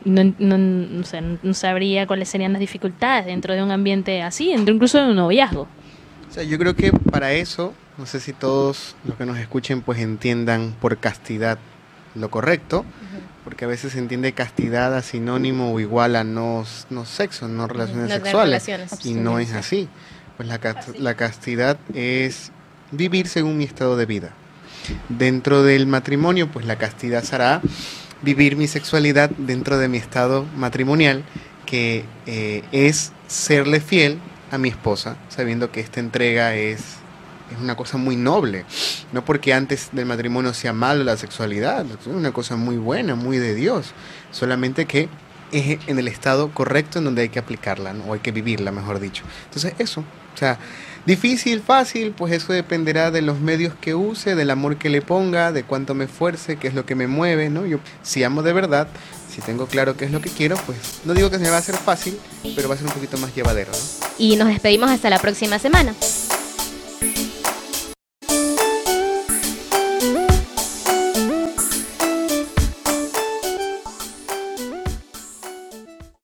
no, 0.04 0.32
no, 0.38 0.58
no, 0.58 1.04
sé, 1.04 1.20
no 1.42 1.54
sabría 1.54 2.06
cuáles 2.06 2.28
serían 2.28 2.52
las 2.52 2.60
dificultades 2.60 3.26
dentro 3.26 3.54
de 3.54 3.62
un 3.62 3.72
ambiente 3.72 4.22
así, 4.22 4.52
incluso 4.52 4.98
de 5.02 5.10
un 5.10 5.16
noviazgo. 5.16 5.66
Sea, 6.36 6.44
yo 6.44 6.58
creo 6.58 6.76
que 6.76 6.92
para 6.92 7.32
eso, 7.32 7.72
no 7.96 8.04
sé 8.04 8.20
si 8.20 8.34
todos 8.34 8.94
los 9.06 9.16
que 9.16 9.24
nos 9.24 9.38
escuchen 9.38 9.80
pues 9.80 10.00
entiendan 10.00 10.76
por 10.82 10.98
castidad 10.98 11.58
lo 12.14 12.30
correcto, 12.30 12.80
uh 12.80 12.82
-huh. 12.82 13.42
porque 13.42 13.64
a 13.64 13.68
veces 13.68 13.92
se 13.94 13.98
entiende 14.00 14.32
castidad 14.32 14.94
a 14.94 15.00
sinónimo 15.00 15.72
o 15.72 15.80
igual 15.80 16.14
a 16.14 16.24
no, 16.24 16.66
no 16.90 17.06
sexo, 17.06 17.48
no 17.48 17.66
relaciones 17.66 18.10
no 18.10 18.14
sexuales, 18.16 18.66
relaciones. 18.66 19.06
y 19.06 19.14
no 19.14 19.38
es 19.38 19.54
así. 19.54 19.88
Pues 20.36 20.46
la, 20.46 20.60
la 20.98 21.14
castidad 21.14 21.78
es 21.94 22.52
vivir 22.90 23.28
según 23.28 23.56
mi 23.56 23.64
estado 23.64 23.96
de 23.96 24.04
vida. 24.04 24.34
Dentro 25.08 25.62
del 25.62 25.86
matrimonio, 25.86 26.52
pues 26.52 26.66
la 26.66 26.76
castidad 26.76 27.24
será 27.24 27.62
vivir 28.20 28.56
mi 28.56 28.66
sexualidad 28.66 29.30
dentro 29.38 29.78
de 29.78 29.88
mi 29.88 29.96
estado 29.96 30.44
matrimonial, 30.54 31.24
que 31.64 32.04
eh, 32.26 32.62
es 32.72 33.12
serle 33.26 33.80
fiel 33.80 34.20
a 34.56 34.58
mi 34.58 34.68
esposa, 34.68 35.16
sabiendo 35.28 35.70
que 35.70 35.80
esta 35.80 36.00
entrega 36.00 36.54
es, 36.54 36.80
es 37.52 37.60
una 37.62 37.76
cosa 37.76 37.96
muy 37.96 38.16
noble. 38.16 38.64
No 39.12 39.24
porque 39.24 39.54
antes 39.54 39.90
del 39.92 40.06
matrimonio 40.06 40.52
sea 40.52 40.72
malo 40.72 41.04
la 41.04 41.16
sexualidad, 41.16 41.86
es 41.86 42.06
una 42.06 42.32
cosa 42.32 42.56
muy 42.56 42.76
buena, 42.76 43.14
muy 43.14 43.38
de 43.38 43.54
Dios. 43.54 43.92
Solamente 44.30 44.86
que 44.86 45.08
es 45.52 45.78
en 45.86 45.98
el 45.98 46.08
estado 46.08 46.50
correcto 46.52 46.98
en 46.98 47.04
donde 47.04 47.22
hay 47.22 47.28
que 47.28 47.38
aplicarla, 47.38 47.92
¿no? 47.92 48.04
o 48.04 48.14
hay 48.14 48.20
que 48.20 48.32
vivirla, 48.32 48.72
mejor 48.72 49.00
dicho. 49.00 49.24
Entonces, 49.46 49.74
eso. 49.78 50.00
O 50.34 50.38
sea, 50.38 50.58
difícil, 51.06 51.60
fácil, 51.60 52.12
pues 52.12 52.32
eso 52.32 52.52
dependerá 52.52 53.10
de 53.10 53.22
los 53.22 53.40
medios 53.40 53.74
que 53.80 53.94
use, 53.94 54.34
del 54.34 54.50
amor 54.50 54.76
que 54.76 54.90
le 54.90 55.00
ponga, 55.00 55.50
de 55.52 55.62
cuánto 55.62 55.94
me 55.94 56.04
esfuerce, 56.04 56.56
qué 56.56 56.68
es 56.68 56.74
lo 56.74 56.84
que 56.84 56.94
me 56.94 57.06
mueve, 57.06 57.48
¿no? 57.48 57.64
Yo, 57.64 57.78
si 58.02 58.22
amo 58.22 58.42
de 58.42 58.52
verdad, 58.52 58.88
si 59.36 59.42
tengo 59.42 59.66
claro 59.66 59.98
qué 59.98 60.06
es 60.06 60.10
lo 60.10 60.22
que 60.22 60.30
quiero, 60.30 60.56
pues 60.64 60.78
no 61.04 61.12
digo 61.12 61.28
que 61.28 61.36
se 61.36 61.42
me 61.42 61.50
va 61.50 61.56
a 61.56 61.58
hacer 61.58 61.74
fácil, 61.76 62.18
pero 62.54 62.70
va 62.70 62.74
a 62.74 62.78
ser 62.78 62.86
un 62.86 62.94
poquito 62.94 63.18
más 63.18 63.34
llevadero, 63.34 63.70
¿no? 63.70 64.06
Y 64.16 64.36
nos 64.36 64.48
despedimos 64.48 64.90
hasta 64.90 65.10
la 65.10 65.18
próxima 65.18 65.58
semana. 65.58 65.94